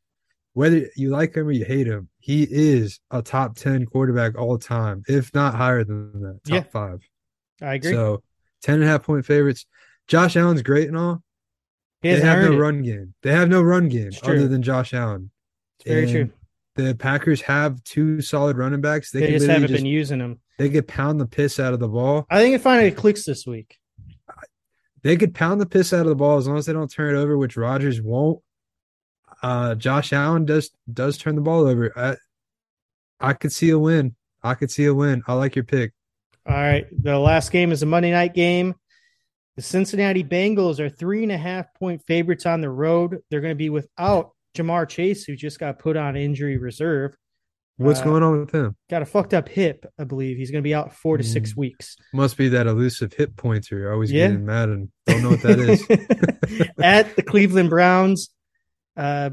whether 0.55 0.87
you 0.95 1.09
like 1.09 1.35
him 1.35 1.47
or 1.47 1.51
you 1.51 1.65
hate 1.65 1.85
him, 1.85 2.09
he 2.19 2.43
is 2.49 2.99
a 3.11 3.21
top 3.21 3.55
10 3.55 3.85
quarterback 3.85 4.37
all 4.37 4.57
time, 4.57 5.03
if 5.07 5.31
not 5.35 5.53
higher 5.53 5.83
than 5.83 6.11
that, 6.21 6.39
top 6.43 6.53
Yeah. 6.65 6.71
five. 6.71 6.99
I 7.61 7.73
agree. 7.75 7.91
So 7.91 8.23
10 8.63 8.75
and 8.75 8.83
a 8.83 8.87
half 8.87 9.03
point 9.03 9.25
favorites. 9.25 9.65
Josh 10.07 10.35
Allen's 10.35 10.61
great 10.63 10.87
and 10.87 10.97
all. 10.97 11.21
he 12.01 12.09
They 12.09 12.19
have 12.21 12.43
no 12.43 12.53
it. 12.53 12.57
run 12.57 12.81
game. 12.81 13.13
They 13.21 13.31
have 13.31 13.49
no 13.49 13.61
run 13.61 13.89
game 13.89 14.11
other 14.23 14.47
than 14.47 14.61
Josh 14.63 14.93
Allen. 14.93 15.29
It's 15.79 15.87
very 15.89 16.03
And 16.03 16.11
true. 16.11 16.29
The 16.75 16.95
Packers 16.95 17.41
have 17.41 17.83
two 17.83 18.21
solid 18.21 18.57
running 18.57 18.81
backs. 18.81 19.11
They, 19.11 19.21
they 19.21 19.31
just 19.31 19.47
haven't 19.47 19.69
just, 19.69 19.81
been 19.83 19.85
using 19.91 20.19
them. 20.19 20.39
they 20.57 20.69
could 20.69 20.87
pound 20.87 21.19
the 21.21 21.25
piss 21.27 21.59
out 21.59 21.73
of 21.73 21.79
the 21.79 21.87
ball. 21.87 22.25
I 22.29 22.39
think 22.41 22.55
it 22.55 22.61
finally 22.61 22.91
clicks 22.91 23.23
this 23.25 23.45
week. 23.45 23.77
They 25.03 25.17
could 25.17 25.33
pound 25.35 25.61
the 25.61 25.65
piss 25.65 25.93
out 25.93 26.01
of 26.01 26.07
the 26.07 26.15
ball 26.15 26.37
as 26.37 26.47
long 26.47 26.57
as 26.57 26.65
they 26.65 26.73
don't 26.73 26.89
turn 26.91 27.15
it 27.15 27.19
over, 27.19 27.37
which 27.37 27.55
Rodgers 27.57 28.01
won't. 28.01 28.39
Uh, 29.45 29.75
Josh 29.75 30.11
Allen 30.11 30.43
does 30.45 30.71
does 30.91 31.17
turn 31.19 31.35
the 31.35 31.41
ball 31.41 31.67
over. 31.67 31.91
I, 31.95 32.15
I 33.19 33.33
could 33.33 33.51
see 33.51 33.69
a 33.69 33.77
win. 33.77 34.15
I 34.41 34.55
could 34.55 34.71
see 34.71 34.85
a 34.85 34.93
win. 34.93 35.21
I 35.27 35.33
like 35.33 35.55
your 35.55 35.65
pick. 35.65 35.91
All 36.47 36.55
right. 36.55 36.85
The 37.03 37.19
last 37.19 37.51
game 37.51 37.71
is 37.71 37.83
a 37.83 37.85
Monday 37.85 38.11
night 38.11 38.33
game. 38.33 38.73
The 39.55 39.61
Cincinnati 39.61 40.23
Bengals 40.23 40.79
are 40.79 40.89
three 40.89 41.21
and 41.23 41.31
a 41.31 41.37
half 41.37 41.73
point 41.75 42.01
favorites 42.07 42.45
on 42.47 42.61
the 42.61 42.69
road. 42.71 43.19
They're 43.29 43.41
going 43.41 43.51
to 43.53 43.55
be 43.55 43.69
without 43.69 44.31
Ja'Marr 44.57 44.89
Chase, 44.89 45.25
who 45.25 45.35
just 45.35 45.59
got 45.59 45.77
put 45.79 45.95
on 45.95 46.15
injury 46.17 46.57
reserve. 46.57 47.15
What's 47.77 47.99
Uh, 48.01 48.05
going 48.05 48.23
on 48.23 48.39
with 48.39 48.51
him? 48.51 48.75
Got 48.89 49.01
a 49.01 49.05
fucked 49.05 49.33
up 49.35 49.47
hip, 49.49 49.85
I 49.99 50.05
believe. 50.05 50.37
He's 50.37 50.49
going 50.49 50.63
to 50.63 50.67
be 50.67 50.73
out 50.73 50.93
four 50.93 51.17
to 51.17 51.23
six 51.23 51.53
Mm. 51.53 51.57
weeks. 51.57 51.95
Must 52.13 52.35
be 52.37 52.49
that 52.49 52.65
elusive 52.67 53.13
hip 53.13 53.35
pointer. 53.35 53.89
I 53.89 53.93
always 53.93 54.11
Yeah. 54.11 54.29
get 54.29 54.39
mad 54.41 54.69
and 54.69 54.89
don't 55.05 55.21
know 55.23 55.29
what 55.31 55.41
that 55.43 55.59
is. 55.59 56.69
At 56.81 57.15
the 57.15 57.23
Cleveland 57.23 57.69
Browns, 57.69 58.29
uh, 58.97 59.31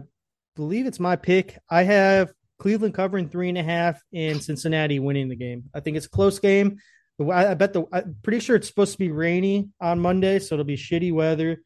believe 0.57 0.87
it's 0.87 1.01
my 1.01 1.17
pick. 1.17 1.59
I 1.71 1.83
have 1.85 2.33
Cleveland 2.59 2.95
covering 2.95 3.29
three 3.29 3.49
and 3.49 3.59
a 3.59 3.63
half 3.63 4.01
and 4.13 4.43
Cincinnati 4.43 4.99
winning 4.99 5.29
the 5.29 5.37
game. 5.37 5.65
I 5.75 5.81
think 5.81 5.97
it's 5.97 6.07
a 6.07 6.11
close 6.11 6.39
game. 6.39 6.79
I, 7.21 7.49
I 7.49 7.55
bet 7.55 7.73
the 7.73 7.85
I'm 7.93 8.17
pretty 8.23 8.41
sure 8.41 8.57
it's 8.57 8.69
supposed 8.69 8.93
to 8.93 8.99
be 8.99 9.11
rainy 9.11 9.69
on 9.81 10.01
Monday, 10.01 10.39
so 10.39 10.55
it'll 10.55 10.65
be 10.65 10.77
shitty 10.77 11.13
weather. 11.13 11.63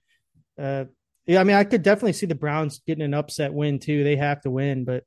Uh, 0.61 0.85
yeah, 1.27 1.41
I 1.41 1.45
mean, 1.45 1.57
I 1.57 1.65
could 1.65 1.83
definitely 1.83 2.13
see 2.13 2.27
the 2.27 2.35
Browns 2.35 2.81
getting 2.87 3.05
an 3.05 3.15
upset 3.15 3.53
win 3.53 3.79
too. 3.79 4.05
They 4.05 4.17
have 4.17 4.41
to 4.43 4.51
win, 4.51 4.85
but 4.85 5.05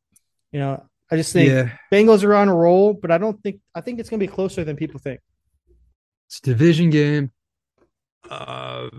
you 0.52 0.60
know, 0.60 0.84
I 1.12 1.16
just 1.16 1.34
think 1.34 1.50
yeah, 1.50 1.70
Bengals 1.92 2.24
are 2.24 2.36
on 2.36 2.50
a 2.50 2.56
roll. 2.56 2.94
But 2.94 3.12
I 3.12 3.18
don't 3.18 3.42
think 3.42 3.60
I 3.74 3.82
think 3.82 4.00
it's 4.00 4.10
going 4.10 4.20
to 4.20 4.26
be 4.26 4.32
closer 4.32 4.64
than 4.64 4.76
people 4.76 5.00
think. 5.00 5.20
it's 6.28 6.40
a 6.40 6.44
division 6.44 6.90
game. 6.90 7.32
Uh, 8.30 8.90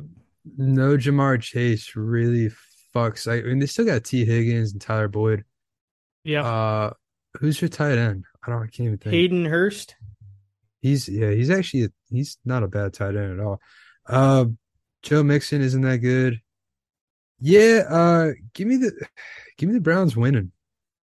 no 0.56 0.96
Ja'Marr 0.96 1.40
Chase 1.40 1.94
really 1.94 2.50
fucks. 2.94 3.30
I, 3.30 3.42
mean, 3.46 3.58
they 3.58 3.66
still 3.66 3.84
got 3.84 4.04
Tee 4.04 4.24
Higgins 4.24 4.72
and 4.72 4.80
Tyler 4.80 5.08
Boyd. 5.08 5.44
Yeah, 6.24 6.44
Uh, 6.44 6.90
who's 7.38 7.60
your 7.60 7.68
tight 7.68 7.98
end? 7.98 8.24
I 8.46 8.50
don't. 8.50 8.62
I 8.62 8.66
can't 8.66 8.86
even 8.86 8.98
think. 8.98 9.14
Hayden 9.14 9.44
Hurst. 9.44 9.94
He's 10.82 11.08
yeah, 11.08 11.30
he's 11.30 11.50
actually 11.50 11.84
a, 11.84 11.88
he's 12.10 12.38
not 12.44 12.62
a 12.62 12.68
bad 12.68 12.92
tight 12.94 13.16
end 13.16 13.38
at 13.38 13.44
all. 13.44 13.60
Uh, 14.06 14.46
Joe 15.02 15.22
Mixon 15.22 15.62
isn't 15.62 15.82
that 15.82 15.98
good. 15.98 16.40
Yeah, 17.38 17.84
uh, 17.88 18.28
give 18.54 18.68
me 18.68 18.76
the 18.76 18.92
give 19.58 19.68
me 19.68 19.74
the 19.74 19.80
Browns 19.80 20.16
winning. 20.16 20.52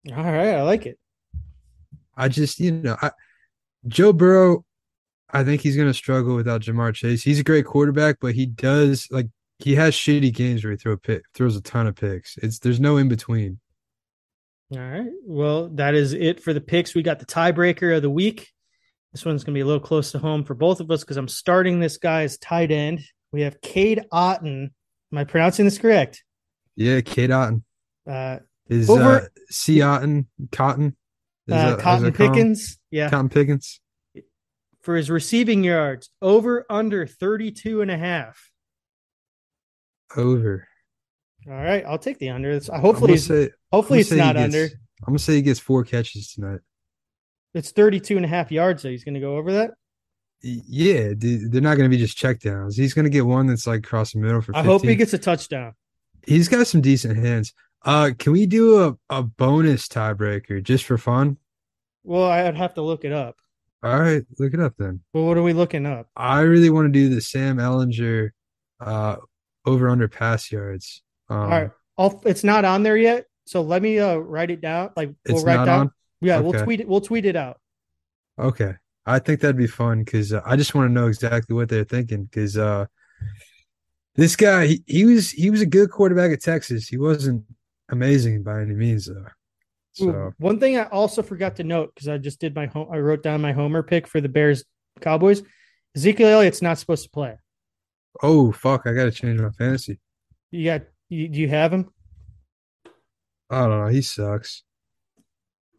All 0.09 0.23
right, 0.23 0.55
I 0.55 0.63
like 0.63 0.87
it. 0.87 0.99
I 2.17 2.29
just 2.29 2.61
you 2.61 2.73
know 2.73 2.97
I 3.01 3.11
Joe 3.87 4.13
Burrow, 4.13 4.65
I 5.31 5.45
think 5.45 5.63
he's 5.63 5.77
gonna 5.77 5.95
struggle 5.95 6.37
without 6.37 6.63
Ja'Marr 6.63 6.95
Chase. 6.95 7.23
He's 7.23 7.41
a 7.41 7.45
great 7.45 7.65
quarterback, 7.65 8.19
but 8.21 8.35
he 8.35 8.47
does 8.47 9.09
like 9.11 9.29
he 9.63 9.75
has 9.77 9.95
shitty 9.95 10.33
games 10.35 10.63
where 10.65 10.71
he 10.73 10.77
throw 10.77 10.93
a 10.93 10.97
pick, 10.97 11.23
throws 11.35 11.57
a 11.57 11.61
ton 11.61 11.87
of 11.87 11.97
picks. 11.97 12.37
It's 12.39 12.59
there's 12.59 12.81
no 12.81 12.97
in 12.97 13.09
between. 13.09 13.59
All 14.73 14.79
right. 14.79 15.11
Well, 15.27 15.69
that 15.71 15.95
is 15.95 16.13
it 16.13 16.41
for 16.41 16.53
the 16.53 16.61
picks. 16.61 16.95
We 16.95 17.03
got 17.03 17.19
the 17.19 17.27
tiebreaker 17.27 17.97
of 17.97 18.03
the 18.03 18.11
week. 18.11 18.49
This 19.13 19.25
one's 19.25 19.43
going 19.43 19.55
to 19.55 19.59
be 19.59 19.63
a 19.63 19.67
little 19.67 19.81
close 19.81 20.13
to 20.13 20.21
home 20.21 20.45
for 20.45 20.55
both 20.55 20.79
of 20.81 20.91
us 20.91 21.01
because 21.03 21.17
I'm 21.17 21.27
starting 21.27 21.81
this 21.81 21.97
guy 21.99 22.23
as 22.23 22.39
tight 22.39 22.71
end. 22.71 23.01
We 23.33 23.43
have 23.43 23.61
Cade 23.61 24.05
Otton. 24.13 24.71
Am 25.13 25.19
I 25.19 25.25
pronouncing 25.25 25.65
this 25.65 25.79
correct? 25.79 26.23
Yeah, 26.77 27.01
Cade 27.01 27.31
Otton 27.31 27.63
Uh, 28.09 28.39
is 28.69 28.89
Over- 28.89 29.23
uh, 29.23 29.27
C 29.51 29.83
Otten 29.83 30.29
Cotton. 30.53 30.97
Is 31.49 31.55
uh, 31.55 31.71
that- 31.71 31.81
Cotton? 31.81 32.13
Pickens. 32.13 32.79
Yeah. 32.93 33.11
Cotton 33.11 33.29
Pickens. 33.29 33.81
For 34.83 34.95
his 34.97 35.11
receiving 35.11 35.65
yards, 35.65 36.09
over 36.23 36.65
under 36.71 37.07
32 37.07 37.83
and 37.83 37.91
a 37.91 37.99
half. 37.99 38.50
Over. 40.17 40.67
All 41.49 41.55
right. 41.55 41.85
I'll 41.87 41.99
take 41.99 42.19
the 42.19 42.31
under. 42.31 42.51
It's, 42.51 42.69
hopefully, 42.69 43.13
gonna 43.13 43.19
say 43.19 43.51
hopefully 43.73 44.01
it's 44.01 44.11
not 44.11 44.37
he 44.37 44.43
under. 44.43 44.65
I'm 44.65 45.13
gonna 45.13 45.19
say 45.19 45.35
he 45.35 45.43
gets 45.43 45.61
four 45.61 45.85
catches 45.85 46.33
tonight. 46.33 46.61
It's 47.55 47.73
32 47.73 48.17
and 48.17 48.25
a 48.25 48.29
half 48.29 48.53
yards. 48.53 48.83
So 48.83 48.89
he's 48.89 49.05
going 49.05 49.15
to 49.15 49.21
go 49.21 49.37
over 49.37 49.53
that. 49.53 49.73
Yeah, 50.43 51.13
dude, 51.17 51.53
they're 51.53 51.61
not 51.61 51.77
gonna 51.77 51.91
be 51.91 51.99
just 51.99 52.17
check 52.17 52.41
downs. 52.41 52.75
He's 52.75 52.95
gonna 52.95 53.11
get 53.11 53.27
one 53.27 53.47
that's 53.47 53.67
like 53.67 53.81
across 53.81 54.13
the 54.13 54.21
middle 54.21 54.41
for. 54.41 54.55
15. 54.55 54.65
I 54.65 54.67
hope 54.67 54.83
he 54.83 54.97
gets 54.97 55.13
a 55.13 55.19
touchdown. 55.19 55.75
He's 56.27 56.49
got 56.49 56.67
some 56.67 56.81
decent 56.81 57.19
hands. 57.19 57.53
Uh, 57.85 58.13
can 58.19 58.33
we 58.33 58.47
do 58.47 58.83
a, 58.83 58.97
a 59.11 59.23
bonus 59.23 59.87
tiebreaker 59.87 60.63
just 60.63 60.85
for 60.85 60.97
fun? 60.97 61.37
Well, 62.05 62.25
I'd 62.25 62.57
have 62.57 62.73
to 62.75 62.83
look 62.83 63.05
it 63.05 63.13
up. 63.13 63.37
All 63.83 63.99
right, 63.99 64.25
look 64.39 64.55
it 64.55 64.61
up 64.61 64.75
then. 64.79 65.01
Well, 65.13 65.27
what 65.27 65.37
are 65.37 65.43
we 65.43 65.53
looking 65.53 65.85
up? 65.85 66.09
I 66.17 66.41
really 66.41 66.71
want 66.71 66.87
to 66.87 66.93
do 66.93 67.15
the 67.15 67.21
Sam 67.21 67.59
Ehlinger 67.59 68.31
uh 68.81 69.17
over 69.65 69.89
under 69.89 70.09
pass 70.09 70.51
yards. 70.51 71.03
Um, 71.29 71.39
All 71.39 71.49
right. 71.49 71.71
I'll, 71.99 72.23
it's 72.25 72.45
not 72.45 72.65
on 72.65 72.83
there 72.83 72.97
yet. 72.97 73.27
So 73.45 73.63
let 73.63 73.83
me 73.83 73.99
uh, 73.99 74.17
write 74.17 74.51
it 74.51 74.61
down. 74.61 74.91
Like 74.97 75.11
we'll 75.27 75.37
It's 75.37 75.45
write 75.45 75.57
not 75.57 75.65
down. 75.67 75.81
on? 75.81 75.91
Yeah, 76.21 76.41
we'll 76.41 76.63
tweet 76.65 76.81
it. 76.81 76.89
We'll 76.89 77.01
tweet 77.01 77.25
it 77.25 77.37
out. 77.37 77.59
Okay. 78.39 78.75
I 79.07 79.19
think 79.19 79.41
that'd 79.41 79.57
be 79.57 79.67
fun 79.67 80.05
because 80.05 80.33
uh, 80.33 80.43
I 80.45 80.57
just 80.57 80.75
want 80.75 80.89
to 80.89 80.93
know 80.93 81.09
exactly 81.09 81.55
what 81.55 81.69
they're 81.69 81.85
thinking 81.85 82.25
because 82.25 82.57
uh, 82.57 82.87
this 84.15 84.37
guy 84.37 84.67
he, 84.67 84.85
he 84.87 85.05
was 85.05 85.31
he 85.31 85.51
was 85.51 85.63
a 85.63 85.67
good 85.67 85.91
quarterback 85.91 86.33
at 86.33 86.43
Texas. 86.43 86.87
He 86.87 86.99
wasn't 86.99 87.45
amazing 87.89 88.43
by 88.43 88.61
any 88.61 88.75
means 88.75 89.07
though. 89.07 89.27
So 89.93 90.33
one 90.39 90.61
thing 90.61 90.79
I 90.79 90.85
also 90.85 91.23
forgot 91.23 91.57
to 91.57 91.65
note 91.65 91.93
because 91.95 92.09
I 92.09 92.19
just 92.19 92.41
did 92.41 92.55
my 92.55 92.67
home. 92.67 92.89
I 92.93 92.99
wrote 92.99 93.23
down 93.23 93.41
my 93.41 93.53
homer 93.53 93.83
pick 93.83 94.07
for 94.07 94.21
the 94.21 94.29
Bears 94.29 94.65
Cowboys. 95.01 95.43
Ezekiel 95.97 96.29
Elliott's 96.29 96.63
not 96.63 96.79
supposed 96.79 97.03
to 97.05 97.11
play. 97.11 97.37
Oh 98.23 98.53
fuck, 98.53 98.87
I 98.87 98.93
gotta 98.93 99.11
change 99.11 99.41
my 99.41 99.51
fantasy. 99.51 99.99
You 100.51 100.65
got? 100.65 100.83
You, 101.09 101.29
do 101.29 101.41
you 101.41 101.49
have 101.49 101.73
him? 101.73 101.91
I 103.51 103.67
don't 103.67 103.81
know. 103.81 103.87
He 103.89 104.03
sucks. 104.03 104.63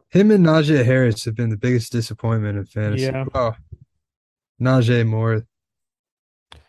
Him 0.09 0.31
and 0.31 0.45
Najee 0.45 0.83
Harris 0.83 1.23
have 1.23 1.35
been 1.35 1.49
the 1.49 1.57
biggest 1.57 1.91
disappointment 1.91 2.57
in 2.57 2.65
fantasy. 2.65 3.03
Yeah. 3.05 3.25
Oh, 3.33 3.53
Najee 4.61 5.07
more. 5.07 5.45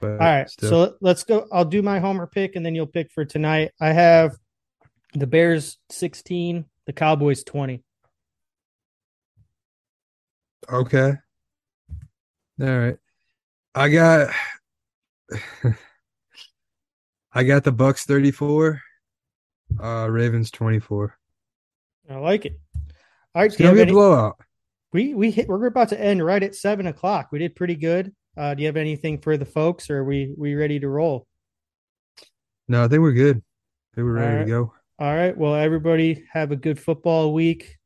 All 0.00 0.08
right. 0.08 0.48
still. 0.48 0.70
So 0.70 0.96
let's 1.00 1.24
go. 1.24 1.46
I'll 1.52 1.64
do 1.64 1.82
my 1.82 1.98
homer 1.98 2.26
pick 2.26 2.54
and 2.56 2.64
then 2.64 2.74
you'll 2.74 2.86
pick 2.86 3.10
for 3.10 3.24
tonight. 3.24 3.72
I 3.80 3.88
have 3.88 4.36
the 5.14 5.26
Bears 5.26 5.78
16, 5.90 6.64
the 6.86 6.92
Cowboys 6.92 7.42
20. 7.44 7.82
Okay. 10.70 11.12
All 12.60 12.78
right. 12.78 12.96
I 13.74 13.88
got 13.88 14.30
I 17.32 17.44
got 17.44 17.64
the 17.64 17.72
Bucks 17.72 18.04
34, 18.04 18.80
uh 19.82 20.08
Ravens 20.10 20.50
24. 20.50 21.16
I 22.10 22.16
like 22.16 22.44
it. 22.44 22.58
All 23.34 23.42
right. 23.42 23.46
It's 23.46 23.56
gonna 23.56 23.72
be 23.72 23.80
a 23.82 23.86
blowout. 23.86 24.38
we 24.92 25.14
we 25.14 25.30
hit. 25.30 25.48
We're 25.48 25.66
about 25.66 25.88
to 25.90 26.00
end 26.00 26.24
right 26.24 26.42
at 26.42 26.54
seven 26.54 26.86
o'clock. 26.86 27.28
We 27.32 27.38
did 27.38 27.54
pretty 27.54 27.76
good. 27.76 28.12
Uh, 28.36 28.54
do 28.54 28.62
you 28.62 28.66
have 28.66 28.76
anything 28.76 29.18
for 29.18 29.36
the 29.36 29.44
folks, 29.44 29.90
or 29.90 29.98
are 29.98 30.04
we 30.04 30.34
we 30.36 30.54
ready 30.54 30.80
to 30.80 30.88
roll? 30.88 31.26
No, 32.68 32.84
I 32.84 32.88
think 32.88 33.00
we're 33.00 33.12
good. 33.12 33.36
I 33.38 33.94
think 33.94 34.04
we're 34.04 34.12
ready 34.12 34.38
All 34.38 34.44
to 34.44 34.48
go. 34.50 34.72
All 34.98 35.14
right. 35.14 35.36
Well, 35.36 35.54
everybody 35.54 36.24
have 36.32 36.52
a 36.52 36.56
good 36.56 36.78
football 36.78 37.32
week. 37.32 37.76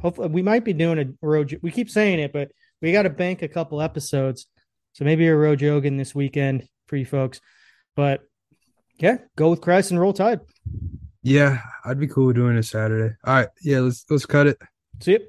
Hopefully, 0.00 0.28
we 0.28 0.42
might 0.42 0.64
be 0.64 0.72
doing 0.72 0.98
a 0.98 1.26
road. 1.26 1.58
We 1.62 1.70
keep 1.70 1.90
saying 1.90 2.18
it, 2.18 2.32
but 2.32 2.50
we 2.80 2.92
got 2.92 3.02
to 3.02 3.10
bank 3.10 3.42
a 3.42 3.48
couple 3.48 3.80
episodes. 3.80 4.46
So 4.92 5.04
maybe 5.04 5.26
a 5.26 5.36
road 5.36 5.60
jogging 5.60 5.96
this 5.96 6.14
weekend 6.14 6.66
for 6.90 6.96
you 6.96 7.06
folks. 7.06 7.40
But 7.96 8.20
yeah, 8.98 9.18
go 9.36 9.48
with 9.48 9.62
Christ 9.62 9.92
and 9.92 10.00
roll 10.00 10.12
tide. 10.12 10.40
Yeah, 11.22 11.62
I'd 11.84 12.00
be 12.00 12.08
cool 12.08 12.32
doing 12.32 12.56
it 12.56 12.64
Saturday. 12.64 13.14
All 13.24 13.34
right. 13.34 13.48
Yeah, 13.62 13.80
let's 13.80 14.04
let's 14.10 14.26
cut 14.26 14.46
it. 14.46 14.58
See 15.00 15.12
you. 15.12 15.20